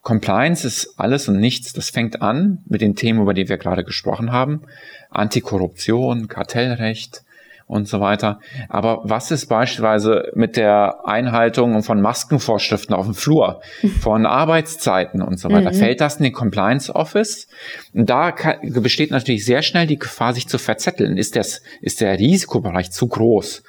Compliance 0.02 0.66
ist 0.66 1.00
alles 1.00 1.28
und 1.28 1.40
nichts. 1.40 1.74
Das 1.74 1.90
fängt 1.90 2.22
an 2.22 2.64
mit 2.66 2.82
den 2.82 2.96
Themen, 2.96 3.22
über 3.22 3.34
die 3.34 3.50
wir 3.50 3.58
gerade 3.58 3.84
gesprochen 3.84 4.32
haben. 4.32 4.62
Antikorruption, 5.10 6.28
Kartellrecht, 6.28 7.24
und 7.68 7.88
so 7.88 8.00
weiter. 8.00 8.40
Aber 8.70 9.02
was 9.04 9.32
ist 9.32 9.48
beispielsweise 9.48 10.32
mit 10.36 10.56
der 10.56 11.00
Einhaltung 11.06 11.82
von 11.82 12.00
Maskenvorschriften 12.00 12.96
auf 12.96 13.06
dem 13.06 13.16
Flur, 13.16 13.62
von 14.02 14.26
Arbeitszeiten 14.26 15.22
und 15.22 15.40
so 15.40 15.50
weiter? 15.50 15.72
Mhm. 15.72 15.76
Fällt 15.76 16.02
das 16.02 16.18
in 16.18 16.24
den 16.24 16.34
Compliance 16.34 16.94
Office? 16.94 17.48
Und 17.94 18.10
da 18.10 18.32
kann, 18.32 18.58
besteht 18.82 19.12
natürlich 19.12 19.46
sehr 19.46 19.64
schnell 19.64 19.88
die 19.88 19.98
Gefahr, 19.98 20.34
sich 20.34 20.48
zu 20.48 20.58
verzetteln. 20.58 21.18
Ist, 21.18 21.36
das, 21.36 21.62
ist 21.82 22.02
der 22.02 22.20
Risikobereich 22.20 22.92
zu 22.92 23.08
groß? 23.08 23.64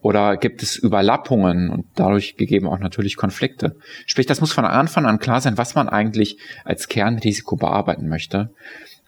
Oder 0.00 0.36
gibt 0.36 0.62
es 0.62 0.76
Überlappungen 0.76 1.70
und 1.70 1.86
dadurch 1.94 2.36
gegeben 2.36 2.68
auch 2.68 2.78
natürlich 2.78 3.16
Konflikte? 3.16 3.76
Sprich, 4.06 4.26
das 4.26 4.40
muss 4.40 4.52
von 4.52 4.64
Anfang 4.64 5.06
an 5.06 5.18
klar 5.18 5.40
sein, 5.40 5.56
was 5.56 5.74
man 5.74 5.88
eigentlich 5.88 6.38
als 6.64 6.88
Kernrisiko 6.88 7.56
bearbeiten 7.56 8.08
möchte. 8.08 8.50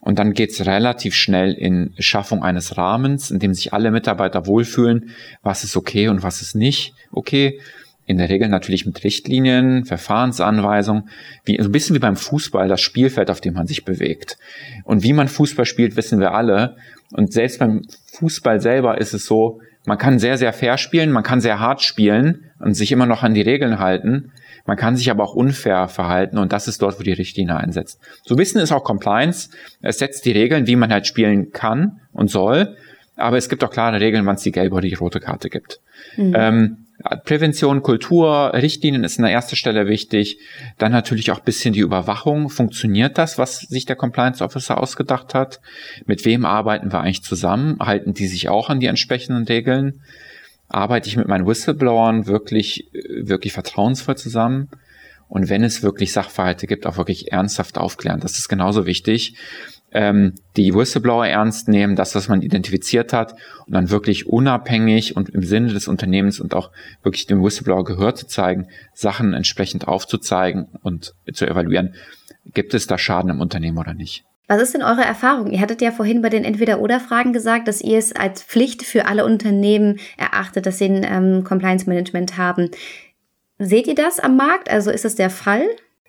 Und 0.00 0.18
dann 0.18 0.32
geht's 0.32 0.64
relativ 0.64 1.14
schnell 1.14 1.52
in 1.52 1.92
Schaffung 1.98 2.42
eines 2.42 2.76
Rahmens, 2.76 3.30
in 3.30 3.38
dem 3.38 3.52
sich 3.52 3.72
alle 3.72 3.90
Mitarbeiter 3.90 4.46
wohlfühlen, 4.46 5.10
was 5.42 5.62
ist 5.62 5.76
okay 5.76 6.08
und 6.08 6.22
was 6.22 6.40
ist 6.40 6.54
nicht 6.54 6.94
okay. 7.12 7.60
In 8.06 8.18
der 8.18 8.28
Regel 8.28 8.48
natürlich 8.48 8.86
mit 8.86 9.04
Richtlinien, 9.04 9.84
Verfahrensanweisungen, 9.84 11.10
wie, 11.44 11.60
ein 11.60 11.70
bisschen 11.70 11.94
wie 11.94 12.00
beim 12.00 12.16
Fußball, 12.16 12.66
das 12.66 12.80
Spielfeld, 12.80 13.30
auf 13.30 13.40
dem 13.40 13.54
man 13.54 13.66
sich 13.66 13.84
bewegt. 13.84 14.38
Und 14.84 15.02
wie 15.04 15.12
man 15.12 15.28
Fußball 15.28 15.66
spielt, 15.66 15.96
wissen 15.96 16.18
wir 16.18 16.32
alle. 16.32 16.76
Und 17.12 17.32
selbst 17.32 17.58
beim 17.58 17.82
Fußball 18.06 18.60
selber 18.60 18.98
ist 18.98 19.12
es 19.12 19.26
so, 19.26 19.60
man 19.86 19.98
kann 19.98 20.18
sehr, 20.18 20.38
sehr 20.38 20.52
fair 20.52 20.76
spielen, 20.76 21.12
man 21.12 21.22
kann 21.22 21.40
sehr 21.40 21.60
hart 21.60 21.82
spielen 21.82 22.50
und 22.58 22.74
sich 22.74 22.90
immer 22.90 23.06
noch 23.06 23.22
an 23.22 23.34
die 23.34 23.42
Regeln 23.42 23.78
halten. 23.78 24.32
Man 24.66 24.76
kann 24.76 24.96
sich 24.96 25.10
aber 25.10 25.24
auch 25.24 25.34
unfair 25.34 25.88
verhalten 25.88 26.38
und 26.38 26.52
das 26.52 26.68
ist 26.68 26.82
dort, 26.82 26.98
wo 26.98 27.02
die 27.02 27.12
Richtlinie 27.12 27.56
einsetzt. 27.56 28.00
So 28.24 28.38
Wissen 28.38 28.60
ist 28.60 28.72
auch 28.72 28.84
Compliance. 28.84 29.50
Es 29.80 29.98
setzt 29.98 30.24
die 30.24 30.32
Regeln, 30.32 30.66
wie 30.66 30.76
man 30.76 30.92
halt 30.92 31.06
spielen 31.06 31.52
kann 31.52 32.00
und 32.12 32.30
soll. 32.30 32.76
Aber 33.16 33.36
es 33.36 33.48
gibt 33.48 33.62
auch 33.64 33.70
klare 33.70 34.00
Regeln, 34.00 34.24
wann 34.26 34.36
es 34.36 34.42
die 34.42 34.52
gelbe 34.52 34.76
oder 34.76 34.88
die 34.88 34.94
rote 34.94 35.20
Karte 35.20 35.50
gibt. 35.50 35.80
Mhm. 36.16 36.34
Ähm, 36.36 36.76
Prävention, 37.24 37.82
Kultur, 37.82 38.52
Richtlinien 38.54 39.04
ist 39.04 39.18
an 39.18 39.24
der 39.24 39.32
ersten 39.32 39.56
Stelle 39.56 39.86
wichtig. 39.86 40.38
Dann 40.78 40.92
natürlich 40.92 41.30
auch 41.30 41.40
bisschen 41.40 41.72
die 41.72 41.80
Überwachung. 41.80 42.50
Funktioniert 42.50 43.16
das, 43.16 43.38
was 43.38 43.60
sich 43.60 43.86
der 43.86 43.96
Compliance 43.96 44.44
Officer 44.44 44.78
ausgedacht 44.78 45.34
hat? 45.34 45.60
Mit 46.04 46.24
wem 46.24 46.44
arbeiten 46.44 46.92
wir 46.92 47.00
eigentlich 47.00 47.22
zusammen? 47.22 47.78
Halten 47.80 48.12
die 48.12 48.26
sich 48.26 48.48
auch 48.48 48.68
an 48.68 48.80
die 48.80 48.86
entsprechenden 48.86 49.44
Regeln? 49.44 50.02
Arbeite 50.70 51.08
ich 51.08 51.16
mit 51.16 51.28
meinen 51.28 51.46
Whistleblowern 51.46 52.26
wirklich, 52.26 52.90
wirklich 52.92 53.52
vertrauensvoll 53.52 54.16
zusammen. 54.16 54.68
Und 55.28 55.48
wenn 55.48 55.62
es 55.62 55.82
wirklich 55.82 56.12
Sachverhalte 56.12 56.66
gibt, 56.66 56.86
auch 56.86 56.96
wirklich 56.96 57.30
ernsthaft 57.30 57.78
aufklären. 57.78 58.20
Das 58.20 58.38
ist 58.38 58.48
genauso 58.48 58.84
wichtig. 58.84 59.36
Ähm, 59.92 60.34
die 60.56 60.74
Whistleblower 60.74 61.26
ernst 61.26 61.68
nehmen, 61.68 61.96
das, 61.96 62.14
was 62.14 62.28
man 62.28 62.42
identifiziert 62.42 63.12
hat, 63.12 63.34
und 63.66 63.74
dann 63.74 63.90
wirklich 63.90 64.26
unabhängig 64.26 65.16
und 65.16 65.28
im 65.30 65.42
Sinne 65.42 65.72
des 65.72 65.88
Unternehmens 65.88 66.40
und 66.40 66.54
auch 66.54 66.70
wirklich 67.02 67.26
dem 67.26 67.42
Whistleblower 67.42 67.84
Gehör 67.84 68.14
zu 68.14 68.26
zeigen, 68.26 68.68
Sachen 68.92 69.34
entsprechend 69.34 69.88
aufzuzeigen 69.88 70.68
und 70.82 71.14
zu 71.32 71.46
evaluieren, 71.46 71.94
gibt 72.52 72.74
es 72.74 72.86
da 72.86 72.98
Schaden 72.98 73.30
im 73.30 73.40
Unternehmen 73.40 73.78
oder 73.78 73.94
nicht. 73.94 74.24
Was 74.50 74.60
ist 74.60 74.74
denn 74.74 74.82
eure 74.82 75.02
Erfahrung? 75.02 75.52
Ihr 75.52 75.60
hattet 75.60 75.80
ja 75.80 75.92
vorhin 75.92 76.22
bei 76.22 76.28
den 76.28 76.42
Entweder-Oder-Fragen 76.42 77.32
gesagt, 77.32 77.68
dass 77.68 77.80
ihr 77.80 77.98
es 77.98 78.12
als 78.16 78.42
Pflicht 78.42 78.82
für 78.82 79.06
alle 79.06 79.24
Unternehmen 79.24 80.00
erachtet, 80.16 80.66
dass 80.66 80.78
sie 80.78 80.86
ein 80.86 81.06
ähm, 81.08 81.44
Compliance-Management 81.44 82.36
haben. 82.36 82.68
Seht 83.60 83.86
ihr 83.86 83.94
das 83.94 84.18
am 84.18 84.36
Markt? 84.36 84.68
Also 84.68 84.90
ist 84.90 85.04
das 85.04 85.14
der 85.14 85.30
Fall? 85.30 85.62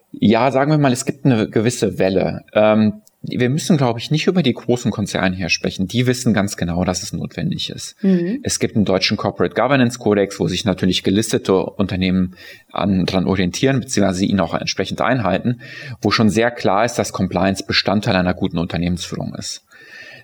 Ja, 0.09 0.49
sagen 0.49 0.71
wir 0.71 0.79
mal, 0.79 0.91
es 0.91 1.05
gibt 1.05 1.23
eine 1.23 1.51
gewisse 1.51 1.99
Welle. 1.99 2.43
Ähm, 2.53 3.03
wir 3.23 3.49
müssen, 3.49 3.77
glaube 3.77 3.99
ich, 3.99 4.09
nicht 4.09 4.25
über 4.25 4.41
die 4.41 4.53
großen 4.53 4.89
Konzerne 4.89 5.35
hier 5.35 5.49
sprechen. 5.49 5.87
Die 5.87 6.07
wissen 6.07 6.33
ganz 6.33 6.57
genau, 6.57 6.83
dass 6.83 7.03
es 7.03 7.13
notwendig 7.13 7.69
ist. 7.69 7.95
Mhm. 8.03 8.39
Es 8.41 8.59
gibt 8.59 8.75
einen 8.75 8.85
deutschen 8.85 9.15
Corporate 9.15 9.53
Governance 9.53 9.99
Codex, 9.99 10.39
wo 10.39 10.47
sich 10.47 10.65
natürlich 10.65 11.03
gelistete 11.03 11.53
Unternehmen 11.53 12.35
an, 12.71 13.05
dran 13.05 13.27
orientieren, 13.27 13.79
beziehungsweise 13.79 14.25
ihn 14.25 14.39
auch 14.39 14.55
entsprechend 14.55 15.01
einhalten, 15.01 15.61
wo 16.01 16.09
schon 16.09 16.29
sehr 16.29 16.49
klar 16.49 16.83
ist, 16.83 16.95
dass 16.95 17.13
Compliance 17.13 17.63
Bestandteil 17.63 18.15
einer 18.15 18.33
guten 18.33 18.57
Unternehmensführung 18.57 19.35
ist. 19.35 19.65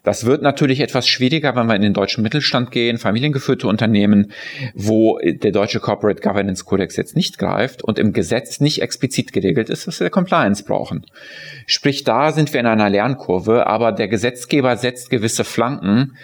Das 0.07 0.23
wird 0.23 0.41
natürlich 0.41 0.79
etwas 0.79 1.05
schwieriger, 1.05 1.53
wenn 1.57 1.67
wir 1.67 1.75
in 1.75 1.81
den 1.81 1.91
deutschen 1.91 2.23
Mittelstand 2.23 2.71
gehen, 2.71 2.97
familiengeführte 2.97 3.67
Unternehmen, 3.67 4.31
wo 4.73 5.19
der 5.21 5.51
deutsche 5.51 5.81
Corporate 5.81 6.21
Governance 6.21 6.63
Codex 6.63 6.95
jetzt 6.95 7.17
nicht 7.17 7.37
greift 7.37 7.83
und 7.83 7.99
im 7.99 8.13
Gesetz 8.13 8.61
nicht 8.61 8.81
explizit 8.81 9.33
geregelt 9.33 9.69
ist, 9.69 9.85
dass 9.85 9.99
wir 9.99 10.09
Compliance 10.09 10.63
brauchen. 10.63 11.05
Sprich, 11.65 12.05
da 12.05 12.31
sind 12.31 12.53
wir 12.53 12.61
in 12.61 12.67
einer 12.67 12.89
Lernkurve, 12.89 13.67
aber 13.67 13.91
der 13.91 14.07
Gesetzgeber 14.07 14.77
setzt 14.77 15.09
gewisse 15.09 15.43
Flanken, 15.43 16.15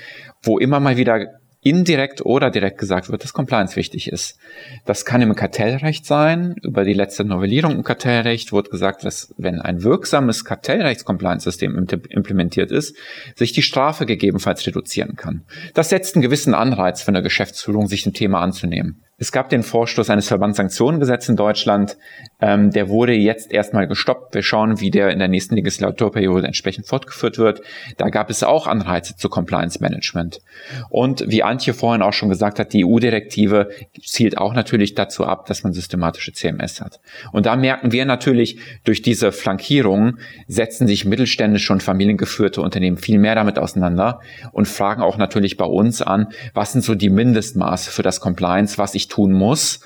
wo 0.42 0.60
immer 0.60 0.80
mal 0.80 0.96
wieder 0.96 1.42
indirekt 1.64 2.26
oder 2.26 2.52
direkt 2.52 2.78
gesagt 2.78 3.10
wird, 3.10 3.24
dass 3.24 3.34
Compliance 3.34 3.76
wichtig 3.76 4.12
ist. 4.12 4.38
Das 4.86 5.06
kann 5.06 5.22
im 5.22 5.36
Kartellrecht 5.36 6.06
sein. 6.06 6.56
Über 6.62 6.84
die 6.84 6.94
letzte 6.94 7.24
Novellierung 7.24 7.74
im 7.74 7.84
Kartellrecht 7.84 8.52
wurde 8.52 8.70
gesagt, 8.70 9.04
dass 9.04 9.34
wenn 9.38 9.62
ein 9.62 9.84
wirksames 9.84 10.46
Kartellrechts-Compliance-System 10.46 11.88
implementiert 12.10 12.72
ist, 12.72 12.96
sich 13.36 13.54
die 13.54 13.62
Strafe 13.62 14.06
gegebenenfalls 14.06 14.66
reduzieren 14.68 15.16
kann. 15.16 15.44
Das 15.74 15.90
setzt 15.90 16.16
einen 16.16 16.22
gewissen 16.22 16.54
Anreiz 16.54 17.02
für 17.02 17.10
eine 17.10 17.24
Geschäftsführung, 17.24 17.88
sich 17.88 18.04
dem 18.04 18.14
Thema 18.14 18.42
anzunehmen. 18.42 19.04
Es 19.24 19.32
gab 19.32 19.48
den 19.48 19.64
Vorstoß 19.64 20.10
eines 20.10 20.28
Verbandssanktionengesetzes 20.28 21.30
in 21.30 21.38
Deutschland. 21.38 21.96
Ähm, 22.42 22.72
der 22.72 22.90
wurde 22.90 23.14
jetzt 23.14 23.54
erstmal 23.54 23.88
gestoppt. 23.88 24.36
Wir 24.36 24.44
schauen, 24.44 24.82
wie 24.82 24.92
der 24.92 25.12
in 25.12 25.20
der 25.20 25.30
nächsten 25.30 25.56
Legislaturperiode 25.56 26.46
entsprechend 26.46 26.88
fortgeführt 26.88 27.38
wird. 27.38 27.62
Da 27.96 28.10
gab 28.10 28.30
es 28.30 28.44
auch 28.44 28.68
Anreize 28.68 29.16
zu 29.16 29.30
Compliance 29.30 29.80
Management. 29.80 30.42
Und 30.90 31.24
wie 31.26 31.42
Antje 31.42 31.74
vorhin 31.74 32.02
auch 32.02 32.12
schon 32.12 32.28
gesagt 32.28 32.60
hat, 32.60 32.74
die 32.74 32.84
EU-Direktive 32.84 33.70
zielt 34.06 34.38
auch 34.38 34.54
natürlich 34.54 34.94
dazu 34.94 35.24
ab, 35.24 35.46
dass 35.46 35.64
man 35.64 35.72
systematische 35.72 36.34
CMS 36.34 36.82
hat. 36.82 37.00
Und 37.32 37.46
da 37.46 37.56
merken 37.56 37.94
wir 37.94 38.04
natürlich, 38.04 38.60
durch 38.84 39.02
diese 39.04 39.32
Flankierung 39.32 40.18
setzen 40.50 40.86
sich 40.86 41.06
mittelständische 41.06 41.72
und 41.72 41.82
familiengeführte 41.82 42.60
Unternehmen 42.60 42.98
viel 42.98 43.20
mehr 43.20 43.36
damit 43.36 43.58
auseinander 43.58 44.20
und 44.52 44.68
fragen 44.68 45.02
auch 45.02 45.16
natürlich 45.16 45.56
bei 45.56 45.64
uns 45.64 46.02
an, 46.02 46.28
was 46.54 46.74
sind 46.74 46.84
so 46.84 46.94
die 46.94 47.10
Mindestmaße 47.10 47.90
für 47.90 48.04
das 48.04 48.20
Compliance, 48.20 48.78
was 48.78 48.96
ich 48.96 49.13
tun 49.14 49.32
muss, 49.32 49.80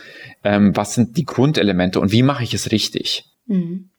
ähm, 0.43 0.75
was 0.75 0.95
sind 0.95 1.17
die 1.17 1.25
Grundelemente 1.25 1.99
und 1.99 2.11
wie 2.11 2.23
mache 2.23 2.43
ich 2.43 2.53
es 2.53 2.71
richtig. 2.71 3.25
Mhm. 3.45 3.89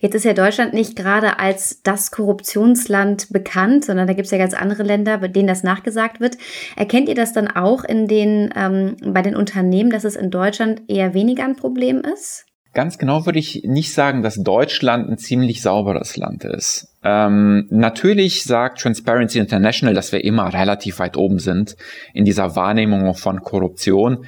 Jetzt 0.00 0.14
ist 0.14 0.24
ja 0.24 0.32
Deutschland 0.32 0.72
nicht 0.72 0.96
gerade 0.96 1.38
als 1.38 1.82
das 1.82 2.10
Korruptionsland 2.10 3.28
bekannt, 3.30 3.84
sondern 3.84 4.06
da 4.06 4.14
gibt 4.14 4.26
es 4.26 4.32
ja 4.32 4.38
ganz 4.38 4.54
andere 4.54 4.82
Länder, 4.82 5.18
bei 5.18 5.28
denen 5.28 5.46
das 5.46 5.62
nachgesagt 5.62 6.20
wird. 6.20 6.38
Erkennt 6.76 7.08
ihr 7.08 7.14
das 7.14 7.32
dann 7.32 7.48
auch 7.48 7.84
in 7.84 8.06
den, 8.06 8.50
ähm, 8.56 8.96
bei 9.04 9.22
den 9.22 9.36
Unternehmen, 9.36 9.90
dass 9.90 10.04
es 10.04 10.16
in 10.16 10.30
Deutschland 10.30 10.82
eher 10.88 11.12
weniger 11.12 11.44
ein 11.44 11.56
Problem 11.56 12.00
ist? 12.00 12.46
Ganz 12.74 12.98
genau 12.98 13.26
würde 13.26 13.38
ich 13.38 13.62
nicht 13.64 13.92
sagen, 13.92 14.22
dass 14.22 14.36
Deutschland 14.36 15.08
ein 15.08 15.18
ziemlich 15.18 15.62
sauberes 15.62 16.16
Land 16.16 16.44
ist. 16.44 16.94
Ähm, 17.02 17.66
natürlich 17.70 18.44
sagt 18.44 18.80
Transparency 18.80 19.38
International, 19.38 19.94
dass 19.94 20.12
wir 20.12 20.24
immer 20.24 20.52
relativ 20.52 20.98
weit 20.98 21.16
oben 21.16 21.38
sind 21.38 21.76
in 22.14 22.24
dieser 22.24 22.56
Wahrnehmung 22.56 23.14
von 23.14 23.40
Korruption, 23.40 24.26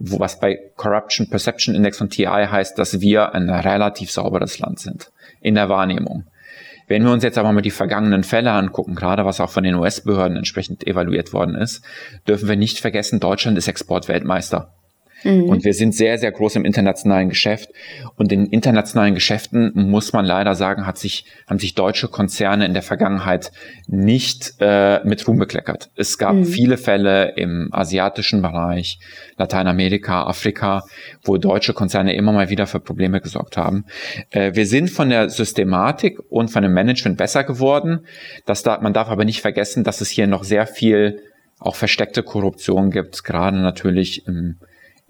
wo 0.00 0.18
was 0.18 0.40
bei 0.40 0.58
Corruption 0.76 1.28
Perception 1.28 1.74
Index 1.74 1.98
von 1.98 2.08
TI 2.08 2.24
heißt, 2.24 2.78
dass 2.78 3.00
wir 3.00 3.34
ein 3.34 3.50
relativ 3.50 4.10
sauberes 4.10 4.58
Land 4.58 4.80
sind 4.80 5.12
in 5.40 5.54
der 5.54 5.68
Wahrnehmung. 5.68 6.24
Wenn 6.88 7.04
wir 7.04 7.12
uns 7.12 7.22
jetzt 7.22 7.38
aber 7.38 7.52
mal 7.52 7.60
die 7.60 7.70
vergangenen 7.70 8.24
Fälle 8.24 8.50
angucken, 8.50 8.96
gerade 8.96 9.24
was 9.24 9.40
auch 9.40 9.50
von 9.50 9.62
den 9.62 9.76
US-Behörden 9.76 10.36
entsprechend 10.36 10.86
evaluiert 10.86 11.32
worden 11.32 11.54
ist, 11.54 11.84
dürfen 12.26 12.48
wir 12.48 12.56
nicht 12.56 12.80
vergessen, 12.80 13.20
Deutschland 13.20 13.56
ist 13.58 13.68
Exportweltmeister. 13.68 14.72
Mhm. 15.24 15.44
Und 15.44 15.64
wir 15.64 15.74
sind 15.74 15.94
sehr, 15.94 16.18
sehr 16.18 16.32
groß 16.32 16.56
im 16.56 16.64
internationalen 16.64 17.28
Geschäft. 17.28 17.70
Und 18.16 18.32
in 18.32 18.46
internationalen 18.46 19.14
Geschäften 19.14 19.72
muss 19.74 20.12
man 20.12 20.24
leider 20.24 20.54
sagen, 20.54 20.86
hat 20.86 20.98
sich, 20.98 21.24
haben 21.46 21.58
sich 21.58 21.74
deutsche 21.74 22.08
Konzerne 22.08 22.66
in 22.66 22.74
der 22.74 22.82
Vergangenheit 22.82 23.52
nicht 23.86 24.54
äh, 24.60 25.00
mit 25.04 25.26
Ruhm 25.26 25.38
bekleckert. 25.38 25.90
Es 25.96 26.18
gab 26.18 26.34
mhm. 26.34 26.44
viele 26.44 26.76
Fälle 26.76 27.34
im 27.36 27.68
asiatischen 27.72 28.42
Bereich, 28.42 28.98
Lateinamerika, 29.36 30.24
Afrika, 30.24 30.82
wo 31.22 31.36
deutsche 31.36 31.72
Konzerne 31.72 32.14
immer 32.14 32.32
mal 32.32 32.50
wieder 32.50 32.66
für 32.66 32.80
Probleme 32.80 33.20
gesorgt 33.20 33.56
haben. 33.56 33.84
Äh, 34.30 34.54
wir 34.54 34.66
sind 34.66 34.90
von 34.90 35.10
der 35.10 35.28
Systematik 35.30 36.18
und 36.28 36.50
von 36.50 36.62
dem 36.62 36.72
Management 36.72 37.16
besser 37.16 37.44
geworden. 37.44 38.06
Das 38.46 38.62
da, 38.62 38.78
man 38.80 38.92
darf 38.92 39.08
aber 39.08 39.24
nicht 39.24 39.40
vergessen, 39.40 39.84
dass 39.84 40.00
es 40.00 40.08
hier 40.08 40.26
noch 40.26 40.44
sehr 40.44 40.66
viel 40.66 41.20
auch 41.58 41.76
versteckte 41.76 42.22
Korruption 42.22 42.90
gibt, 42.90 43.22
gerade 43.22 43.58
natürlich 43.58 44.26
im 44.26 44.56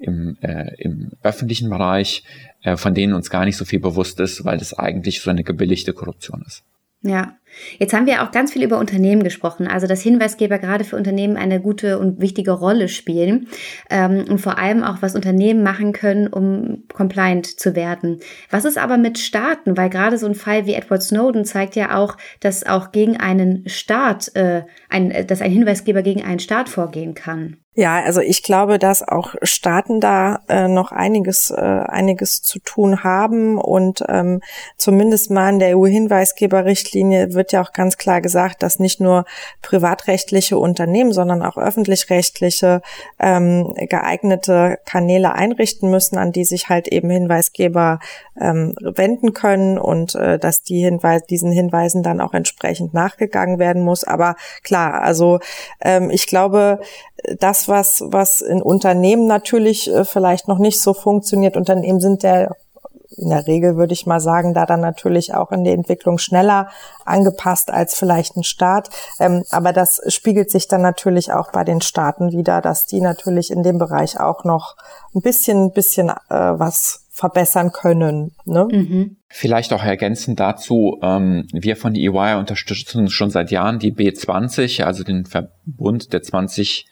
im, 0.00 0.36
äh, 0.40 0.74
im 0.78 1.12
öffentlichen 1.22 1.70
Bereich, 1.70 2.24
äh, 2.62 2.76
von 2.76 2.94
denen 2.94 3.14
uns 3.14 3.30
gar 3.30 3.44
nicht 3.44 3.56
so 3.56 3.64
viel 3.64 3.80
bewusst 3.80 4.18
ist, 4.20 4.44
weil 4.44 4.58
das 4.58 4.74
eigentlich 4.74 5.20
so 5.20 5.30
eine 5.30 5.44
gebilligte 5.44 5.92
Korruption 5.92 6.42
ist. 6.46 6.64
Ja, 7.02 7.38
jetzt 7.78 7.94
haben 7.94 8.04
wir 8.04 8.22
auch 8.22 8.30
ganz 8.30 8.52
viel 8.52 8.62
über 8.62 8.78
Unternehmen 8.78 9.22
gesprochen, 9.22 9.66
also 9.66 9.86
dass 9.86 10.02
Hinweisgeber 10.02 10.58
gerade 10.58 10.84
für 10.84 10.96
Unternehmen 10.96 11.38
eine 11.38 11.58
gute 11.58 11.98
und 11.98 12.20
wichtige 12.20 12.50
Rolle 12.50 12.88
spielen 12.88 13.48
ähm, 13.88 14.26
und 14.28 14.38
vor 14.38 14.58
allem 14.58 14.82
auch, 14.82 15.00
was 15.00 15.14
Unternehmen 15.14 15.62
machen 15.62 15.94
können, 15.94 16.26
um 16.26 16.84
compliant 16.92 17.46
zu 17.58 17.74
werden. 17.74 18.20
Was 18.50 18.66
ist 18.66 18.76
aber 18.76 18.98
mit 18.98 19.18
Staaten? 19.18 19.78
Weil 19.78 19.88
gerade 19.88 20.18
so 20.18 20.26
ein 20.26 20.34
Fall 20.34 20.66
wie 20.66 20.74
Edward 20.74 21.02
Snowden 21.02 21.46
zeigt 21.46 21.74
ja 21.74 21.96
auch, 21.96 22.18
dass 22.40 22.66
auch 22.66 22.92
gegen 22.92 23.16
einen 23.16 23.66
Staat, 23.66 24.36
äh, 24.36 24.64
ein, 24.90 25.26
dass 25.26 25.40
ein 25.40 25.52
Hinweisgeber 25.52 26.02
gegen 26.02 26.22
einen 26.22 26.40
Staat 26.40 26.68
vorgehen 26.68 27.14
kann. 27.14 27.56
Ja, 27.80 28.02
also 28.04 28.20
ich 28.20 28.42
glaube, 28.42 28.78
dass 28.78 29.00
auch 29.08 29.36
Staaten 29.40 30.00
da 30.00 30.40
äh, 30.50 30.68
noch 30.68 30.92
einiges, 30.92 31.48
äh, 31.48 31.54
einiges 31.54 32.42
zu 32.42 32.58
tun 32.58 33.04
haben 33.04 33.56
und 33.56 34.04
ähm, 34.06 34.42
zumindest 34.76 35.30
mal 35.30 35.48
in 35.48 35.60
der 35.60 35.78
EU-Hinweisgeberrichtlinie 35.78 37.32
wird 37.32 37.52
ja 37.52 37.62
auch 37.62 37.72
ganz 37.72 37.96
klar 37.96 38.20
gesagt, 38.20 38.62
dass 38.62 38.80
nicht 38.80 39.00
nur 39.00 39.24
privatrechtliche 39.62 40.58
Unternehmen, 40.58 41.14
sondern 41.14 41.40
auch 41.40 41.56
öffentlich-rechtliche 41.56 42.82
ähm, 43.18 43.72
geeignete 43.88 44.76
Kanäle 44.84 45.34
einrichten 45.34 45.88
müssen, 45.90 46.18
an 46.18 46.32
die 46.32 46.44
sich 46.44 46.68
halt 46.68 46.86
eben 46.86 47.08
Hinweisgeber 47.08 47.98
ähm, 48.38 48.74
wenden 48.82 49.32
können 49.32 49.78
und 49.78 50.14
äh, 50.16 50.38
dass 50.38 50.62
die 50.62 50.80
Hinweis, 50.84 51.24
diesen 51.24 51.50
Hinweisen 51.50 52.02
dann 52.02 52.20
auch 52.20 52.34
entsprechend 52.34 52.92
nachgegangen 52.92 53.58
werden 53.58 53.82
muss. 53.82 54.04
Aber 54.04 54.36
klar, 54.64 55.00
also 55.00 55.40
ähm, 55.80 56.10
ich 56.10 56.26
glaube, 56.26 56.80
das, 57.38 57.68
was, 57.70 58.02
was 58.04 58.42
in 58.42 58.60
Unternehmen 58.60 59.26
natürlich 59.26 59.90
äh, 59.90 60.04
vielleicht 60.04 60.48
noch 60.48 60.58
nicht 60.58 60.82
so 60.82 60.92
funktioniert, 60.92 61.56
Unternehmen 61.56 62.00
sind 62.00 62.22
der 62.22 62.54
in 63.20 63.28
der 63.28 63.46
Regel 63.46 63.76
würde 63.76 63.92
ich 63.92 64.06
mal 64.06 64.20
sagen, 64.20 64.54
da 64.54 64.66
dann 64.66 64.80
natürlich 64.80 65.34
auch 65.34 65.52
in 65.52 65.64
die 65.64 65.72
Entwicklung 65.72 66.18
schneller 66.18 66.68
angepasst 67.04 67.70
als 67.70 67.94
vielleicht 67.94 68.36
ein 68.36 68.44
Staat. 68.44 68.88
Ähm, 69.18 69.44
aber 69.50 69.72
das 69.72 70.00
spiegelt 70.08 70.50
sich 70.50 70.68
dann 70.68 70.82
natürlich 70.82 71.32
auch 71.32 71.52
bei 71.52 71.64
den 71.64 71.80
Staaten 71.80 72.32
wieder, 72.32 72.60
dass 72.60 72.86
die 72.86 73.00
natürlich 73.00 73.50
in 73.50 73.62
dem 73.62 73.78
Bereich 73.78 74.18
auch 74.18 74.44
noch 74.44 74.76
ein 75.14 75.20
bisschen, 75.20 75.72
bisschen 75.72 76.08
äh, 76.08 76.14
was 76.30 77.06
verbessern 77.10 77.72
können. 77.72 78.32
Ne? 78.46 78.68
Mhm. 78.70 79.16
Vielleicht 79.28 79.72
auch 79.72 79.84
ergänzend 79.84 80.40
dazu, 80.40 80.98
ähm, 81.02 81.46
wir 81.52 81.76
von 81.76 81.94
EY 81.94 82.38
unterstützen 82.38 83.10
schon 83.10 83.30
seit 83.30 83.50
Jahren 83.50 83.78
die 83.78 83.92
B20, 83.92 84.84
also 84.84 85.04
den 85.04 85.26
Verbund 85.26 86.12
der 86.12 86.22
20 86.22 86.86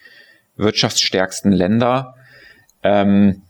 wirtschaftsstärksten 0.59 1.53
Länder, 1.53 2.15
ähm, 2.83 3.43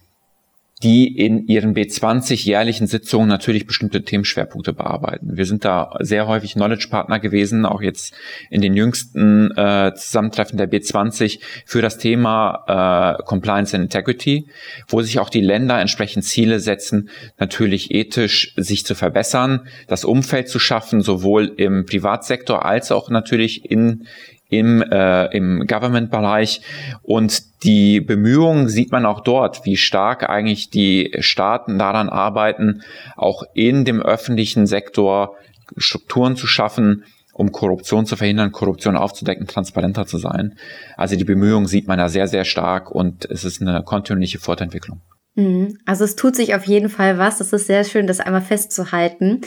die 0.82 1.16
in 1.16 1.46
ihren 1.46 1.74
B20 1.74 2.44
jährlichen 2.44 2.86
Sitzungen 2.86 3.28
natürlich 3.28 3.66
bestimmte 3.66 4.02
Themenschwerpunkte 4.02 4.72
bearbeiten. 4.72 5.36
Wir 5.36 5.44
sind 5.44 5.64
da 5.64 5.96
sehr 6.00 6.28
häufig 6.28 6.52
Knowledge-Partner 6.52 7.18
gewesen, 7.18 7.66
auch 7.66 7.82
jetzt 7.82 8.14
in 8.48 8.60
den 8.60 8.74
jüngsten 8.74 9.50
äh, 9.56 9.92
Zusammentreffen 9.96 10.56
der 10.56 10.70
B20 10.70 11.40
für 11.66 11.82
das 11.82 11.98
Thema 11.98 13.16
äh, 13.18 13.22
Compliance 13.24 13.74
and 13.74 13.84
Integrity, 13.84 14.46
wo 14.86 15.02
sich 15.02 15.18
auch 15.18 15.30
die 15.30 15.40
Länder 15.40 15.80
entsprechend 15.80 16.24
Ziele 16.24 16.60
setzen, 16.60 17.08
natürlich 17.38 17.90
ethisch 17.90 18.54
sich 18.56 18.86
zu 18.86 18.94
verbessern, 18.94 19.66
das 19.88 20.04
Umfeld 20.04 20.48
zu 20.48 20.60
schaffen, 20.60 21.00
sowohl 21.00 21.52
im 21.56 21.86
Privatsektor 21.86 22.64
als 22.64 22.92
auch 22.92 23.10
natürlich 23.10 23.68
in, 23.68 24.06
im, 24.48 24.82
äh, 24.82 25.26
im 25.36 25.66
Government-Bereich. 25.66 26.62
Und 27.02 27.64
die 27.64 28.00
Bemühungen 28.00 28.68
sieht 28.68 28.92
man 28.92 29.06
auch 29.06 29.20
dort, 29.20 29.64
wie 29.64 29.76
stark 29.76 30.28
eigentlich 30.28 30.70
die 30.70 31.14
Staaten 31.20 31.78
daran 31.78 32.08
arbeiten, 32.08 32.82
auch 33.16 33.42
in 33.54 33.84
dem 33.84 34.00
öffentlichen 34.00 34.66
Sektor 34.66 35.36
Strukturen 35.76 36.36
zu 36.36 36.46
schaffen, 36.46 37.04
um 37.34 37.52
Korruption 37.52 38.06
zu 38.06 38.16
verhindern, 38.16 38.52
Korruption 38.52 38.96
aufzudecken, 38.96 39.46
transparenter 39.46 40.06
zu 40.06 40.18
sein. 40.18 40.56
Also 40.96 41.14
die 41.14 41.24
Bemühungen 41.24 41.66
sieht 41.66 41.86
man 41.86 41.98
da 41.98 42.08
sehr, 42.08 42.26
sehr 42.26 42.44
stark 42.44 42.90
und 42.90 43.26
es 43.30 43.44
ist 43.44 43.60
eine 43.60 43.82
kontinuierliche 43.82 44.38
Fortentwicklung. 44.38 45.00
Mhm. 45.38 45.78
Also 45.86 46.02
es 46.02 46.16
tut 46.16 46.34
sich 46.34 46.56
auf 46.56 46.64
jeden 46.64 46.88
Fall 46.88 47.16
was. 47.16 47.38
Das 47.38 47.52
ist 47.52 47.68
sehr 47.68 47.84
schön, 47.84 48.08
das 48.08 48.18
einmal 48.18 48.42
festzuhalten. 48.42 49.42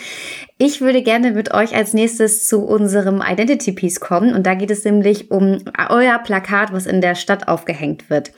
Ich 0.57 0.79
würde 0.79 1.01
gerne 1.01 1.31
mit 1.31 1.53
euch 1.53 1.75
als 1.75 1.93
nächstes 1.93 2.47
zu 2.47 2.65
unserem 2.65 3.21
Identity 3.21 3.73
Piece 3.73 3.99
kommen 3.99 4.33
und 4.33 4.47
da 4.47 4.53
geht 4.53 4.71
es 4.71 4.85
nämlich 4.85 5.31
um 5.31 5.57
euer 5.89 6.17
Plakat, 6.19 6.71
was 6.71 6.85
in 6.85 7.01
der 7.01 7.15
Stadt 7.15 7.49
aufgehängt 7.49 8.09
wird. 8.09 8.31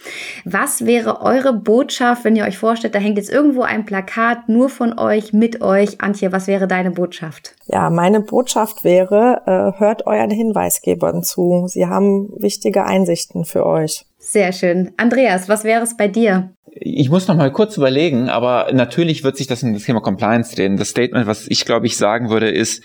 Was 0.45 0.87
wäre 0.87 1.21
eure 1.21 1.53
Botschaft, 1.53 2.23
wenn 2.23 2.35
ihr 2.35 2.45
euch 2.45 2.57
vorstellt, 2.57 2.95
da 2.95 2.99
hängt 2.99 3.17
jetzt 3.17 3.31
irgendwo 3.31 3.61
ein 3.61 3.85
Plakat 3.85 4.49
nur 4.49 4.69
von 4.69 4.97
euch, 4.97 5.31
mit 5.31 5.61
euch? 5.61 6.01
Antje, 6.01 6.31
was 6.31 6.47
wäre 6.47 6.67
deine 6.67 6.89
Botschaft? 6.89 7.53
Ja, 7.67 7.91
meine 7.91 8.21
Botschaft 8.21 8.83
wäre, 8.83 9.43
äh, 9.45 9.79
hört 9.79 10.07
euren 10.07 10.31
Hinweisgebern 10.31 11.21
zu. 11.21 11.67
Sie 11.67 11.85
haben 11.85 12.33
wichtige 12.35 12.85
Einsichten 12.85 13.45
für 13.45 13.63
euch. 13.63 14.05
Sehr 14.17 14.53
schön. 14.53 14.91
Andreas, 14.97 15.49
was 15.49 15.65
wäre 15.65 15.83
es 15.83 15.97
bei 15.97 16.07
dir? 16.07 16.49
Ich 16.75 17.09
muss 17.09 17.27
noch 17.27 17.36
mal 17.36 17.51
kurz 17.51 17.77
überlegen, 17.77 18.29
aber 18.29 18.69
natürlich 18.73 19.23
wird 19.23 19.38
sich 19.38 19.45
das 19.47 19.62
in 19.62 19.73
das 19.73 19.83
Thema 19.83 20.01
Compliance 20.01 20.55
drehen. 20.55 20.77
Das 20.77 20.89
Statement, 20.89 21.27
was 21.27 21.47
ich 21.47 21.65
glaube 21.65 21.86
ich 21.86 21.97
sagen 21.97 22.29
würde, 22.29 22.49
ist, 22.49 22.83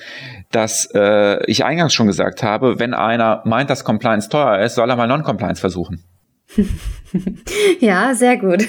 dass 0.51 0.89
äh, 0.95 1.45
ich 1.47 1.65
eingangs 1.65 1.95
schon 1.95 2.07
gesagt 2.07 2.43
habe, 2.43 2.79
wenn 2.79 2.93
einer 2.93 3.43
meint, 3.45 3.71
dass 3.71 3.85
Compliance 3.85 4.29
teuer 4.29 4.59
ist, 4.61 4.75
soll 4.75 4.91
er 4.91 4.97
mal 4.97 5.07
Non-Compliance 5.07 5.61
versuchen. 5.61 6.05
ja, 7.81 8.15
sehr 8.15 8.37
gut. 8.37 8.67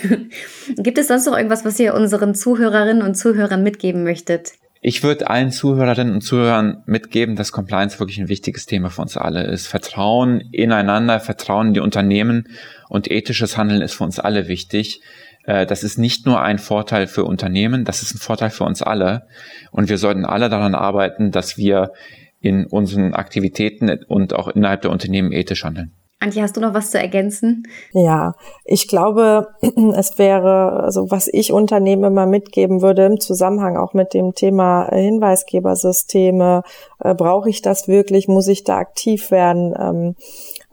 Gibt 0.77 0.97
es 0.97 1.07
sonst 1.07 1.25
noch 1.25 1.35
irgendwas, 1.35 1.65
was 1.65 1.79
ihr 1.79 1.93
unseren 1.93 2.35
Zuhörerinnen 2.35 3.03
und 3.03 3.15
Zuhörern 3.15 3.63
mitgeben 3.63 4.03
möchtet? 4.03 4.53
Ich 4.81 5.03
würde 5.03 5.29
allen 5.29 5.51
Zuhörerinnen 5.51 6.13
und 6.13 6.21
Zuhörern 6.21 6.83
mitgeben, 6.85 7.35
dass 7.35 7.51
Compliance 7.51 7.99
wirklich 7.99 8.19
ein 8.19 8.29
wichtiges 8.29 8.65
Thema 8.65 8.89
für 8.89 9.01
uns 9.01 9.17
alle 9.17 9.43
ist. 9.43 9.67
Vertrauen 9.67 10.39
ineinander, 10.51 11.19
Vertrauen 11.19 11.67
in 11.67 11.73
die 11.73 11.79
Unternehmen 11.81 12.47
und 12.87 13.11
ethisches 13.11 13.57
Handeln 13.57 13.81
ist 13.81 13.95
für 13.95 14.05
uns 14.05 14.19
alle 14.19 14.47
wichtig. 14.47 15.01
Äh, 15.43 15.65
das 15.65 15.83
ist 15.83 15.97
nicht 15.97 16.25
nur 16.25 16.41
ein 16.41 16.59
Vorteil 16.59 17.07
für 17.07 17.25
Unternehmen, 17.25 17.83
das 17.83 18.01
ist 18.01 18.15
ein 18.15 18.19
Vorteil 18.19 18.51
für 18.51 18.63
uns 18.63 18.81
alle. 18.81 19.27
Und 19.71 19.89
wir 19.89 19.97
sollten 19.97 20.23
alle 20.23 20.47
daran 20.47 20.75
arbeiten, 20.75 21.31
dass 21.31 21.57
wir 21.57 21.91
in 22.39 22.65
unseren 22.65 23.13
Aktivitäten 23.13 23.89
und 24.07 24.33
auch 24.33 24.47
innerhalb 24.47 24.81
der 24.83 24.91
Unternehmen 24.91 25.33
ethisch 25.33 25.65
handeln. 25.65 25.91
Antje, 26.21 26.41
hast 26.41 26.57
du 26.57 26.61
noch 26.61 26.73
was 26.73 26.91
zu 26.91 26.99
ergänzen? 26.99 27.63
Ja, 27.93 28.33
ich 28.65 28.89
glaube, 28.89 29.47
es 29.95 30.17
wäre, 30.17 30.83
also 30.83 31.09
was 31.09 31.29
ich 31.31 31.53
Unternehmen 31.53 32.03
immer 32.03 32.25
mitgeben 32.25 32.81
würde 32.81 33.05
im 33.05 33.21
Zusammenhang 33.21 33.77
auch 33.77 33.93
mit 33.93 34.13
dem 34.13 34.35
Thema 34.35 34.89
Hinweisgebersysteme, 34.91 36.63
äh, 36.99 37.15
brauche 37.15 37.49
ich 37.49 37.61
das 37.61 37.87
wirklich, 37.87 38.27
muss 38.27 38.49
ich 38.49 38.65
da 38.65 38.77
aktiv 38.77 39.31
werden? 39.31 39.73
Ähm, 39.79 40.15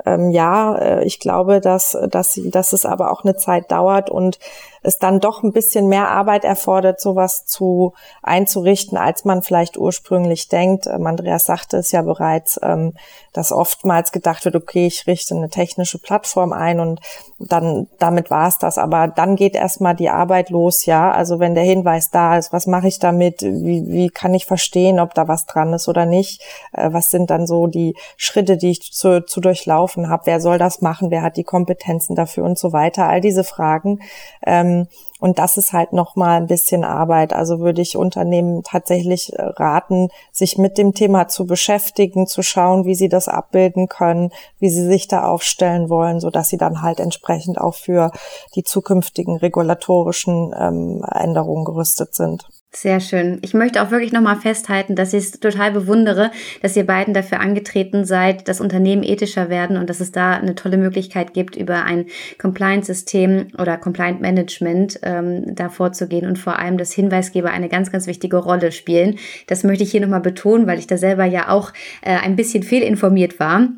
ähm, 0.05 0.31
ja, 0.31 0.77
äh, 0.79 1.05
ich 1.05 1.21
glaube, 1.21 1.61
dass, 1.61 1.97
dass, 2.11 2.41
dass 2.45 2.73
es 2.73 2.85
aber 2.85 3.13
auch 3.13 3.23
eine 3.23 3.37
Zeit 3.37 3.71
dauert 3.71 4.11
und 4.11 4.41
es 4.87 4.99
dann 4.99 5.19
doch 5.19 5.43
ein 5.43 5.53
bisschen 5.53 5.89
mehr 5.89 6.09
Arbeit 6.09 6.45
erfordert, 6.45 7.01
sowas 7.01 7.45
zu 7.45 7.93
einzurichten, 8.23 8.97
als 8.97 9.25
man 9.25 9.43
vielleicht 9.43 9.77
ursprünglich 9.77 10.49
denkt. 10.49 10.87
Ähm, 10.87 11.07
Andreas 11.07 11.47
sagte 11.47 11.77
es 11.79 11.91
ja 11.91 12.03
bereits, 12.03 12.59
ähm, 12.63 12.95
dass 13.33 13.53
oftmals 13.53 14.13
gedacht 14.13 14.45
wird, 14.45 14.55
okay, 14.55 14.87
ich 14.87 15.07
richte 15.07 15.35
eine 15.35 15.51
technische 15.51 15.99
Plattform 15.99 16.53
ein 16.53 16.79
und 16.79 17.01
dann 17.39 17.89
damit 17.99 18.31
war 18.31 18.49
es 18.49 18.59
das. 18.59 18.79
Aber 18.79 19.09
dann 19.09 19.35
geht 19.35 19.57
erstmal 19.57 19.97
die 19.97 20.09
Arbeit 20.09 20.51
los, 20.51 20.87
ja. 20.87 21.11
Also 21.11 21.41
wenn 21.41 21.55
der 21.55 21.65
Hinweis 21.65 22.11
da 22.11 22.39
ist, 22.39 22.53
was 22.53 22.67
mache 22.67 22.87
ich 22.87 22.99
damit? 23.01 23.43
Wie, 23.43 23.85
wie 23.89 24.09
kann 24.09 24.35
ich 24.35 24.47
verstehen, 24.47 25.01
ob 25.01 25.15
da 25.15 25.27
was 25.27 25.47
dran 25.47 25.73
ist 25.73 25.89
oder 25.89 26.07
nicht? 26.07 26.43
Äh, 26.73 26.93
was 26.93 27.11
sind 27.11 27.31
dann 27.31 27.47
so 27.47 27.67
die 27.67 27.97
Schritte, 28.17 28.57
die 28.57 28.71
ich 28.71 28.93
zu, 28.93 29.25
zu 29.25 29.41
durchlaufen 29.41 30.09
habe? 30.09 30.27
Wer 30.27 30.41
soll 30.41 30.59
das 30.59 30.81
machen? 30.81 31.11
Wer 31.11 31.23
hat 31.23 31.37
die 31.37 31.45
Kompetenzen 31.45 32.15
dafür 32.15 32.45
und 32.45 32.57
so 32.57 32.73
weiter? 32.73 33.09
All 33.09 33.21
diese 33.21 33.43
Fragen. 33.43 34.01
Ähm, 34.47 34.76
und 35.19 35.39
das 35.39 35.57
ist 35.57 35.73
halt 35.73 35.93
nochmal 35.93 36.37
ein 36.37 36.47
bisschen 36.47 36.85
Arbeit. 36.85 37.33
Also 37.33 37.61
würde 37.61 37.81
ich 37.81 37.97
Unternehmen 37.97 38.63
tatsächlich 38.63 39.33
äh, 39.33 39.43
raten, 39.43 40.09
sich 40.33 40.59
mit 40.59 40.79
dem 40.79 40.93
Thema 40.93 41.29
zu 41.29 41.47
beschäftigen, 41.47 42.27
zu 42.27 42.43
schauen, 42.43 42.85
wie 42.85 42.95
sie 42.95 43.09
das 43.09 43.29
abbilden 43.29 43.89
können, 43.89 44.31
wie 44.59 44.69
sie 44.69 44.85
sich 44.85 45.09
da 45.09 45.25
aufstellen 45.25 45.89
wollen, 45.89 46.21
so 46.21 46.31
dass 46.31 46.49
sie 46.49 46.59
dann 46.59 46.83
halt 46.83 47.01
entsprechend 47.01 47.59
auch 47.59 47.75
für 47.75 48.11
die 48.55 48.63
zukünftigen 48.63 49.37
regulatorischen 49.37 50.55
ähm, 50.59 51.05
Änderungen 51.11 51.65
gerüstet 51.65 52.15
sind. 52.15 52.47
Sehr 52.79 53.01
schön. 53.01 53.39
Ich 53.41 53.55
möchte 53.55 53.81
auch 53.81 53.91
wirklich 53.91 54.13
nochmal 54.13 54.37
festhalten, 54.37 54.97
dass 54.97 55.15
ich 55.15 55.25
es 55.25 55.31
total 55.41 55.73
bewundere, 55.73 56.31
dass 56.61 56.77
ihr 56.77 56.85
beiden 56.85 57.15
dafür 57.15 57.41
angetreten 57.41 58.05
seid, 58.05 58.49
dass 58.49 58.61
Unternehmen 58.61 59.03
ethischer 59.03 59.49
werden 59.49 59.79
und 59.79 59.89
dass 59.89 60.01
es 60.01 60.13
da 60.13 60.33
eine 60.33 60.55
tolle 60.55 60.77
Möglichkeit 60.77 61.33
gibt, 61.33 61.57
über 61.57 61.85
ein 61.85 62.05
Compliance-System 62.39 63.49
oder 63.57 63.79
Compliant-Management 63.79 65.01
ähm, 65.05 65.55
da 65.55 65.71
vorzugehen 65.71 66.27
und 66.27 66.39
vor 66.39 66.59
allem, 66.59 66.77
dass 66.77 66.93
Hinweisgeber 66.93 67.51
eine 67.51 67.71
ganz, 67.71 67.91
ganz 67.91 68.07
wichtige 68.07 68.37
Rolle 68.37 68.71
spielen. 68.73 69.19
Das 69.47 69.65
möchte 69.65 69.83
ich 69.83 69.91
hier 69.91 70.03
nochmal 70.03 70.21
betonen, 70.21 70.67
weil 70.67 70.79
ich 70.79 70.87
da 70.87 70.99
selber 70.99 71.25
ja 71.25 71.49
auch 71.49 71.73
äh, 72.03 72.11
ein 72.19 72.37
bisschen 72.37 72.63
fehlinformiert 72.63 73.41
war. 73.41 73.71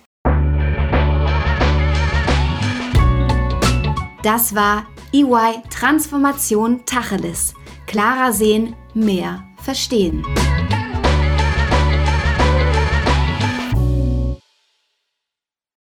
Das 4.23 4.55
war 4.55 4.87
EY 5.13 5.63
Transformation 5.71 6.83
Tacheles. 6.87 7.55
Klarer 7.87 8.33
sehen, 8.33 8.77
mehr 8.95 9.43
verstehen. 9.63 10.25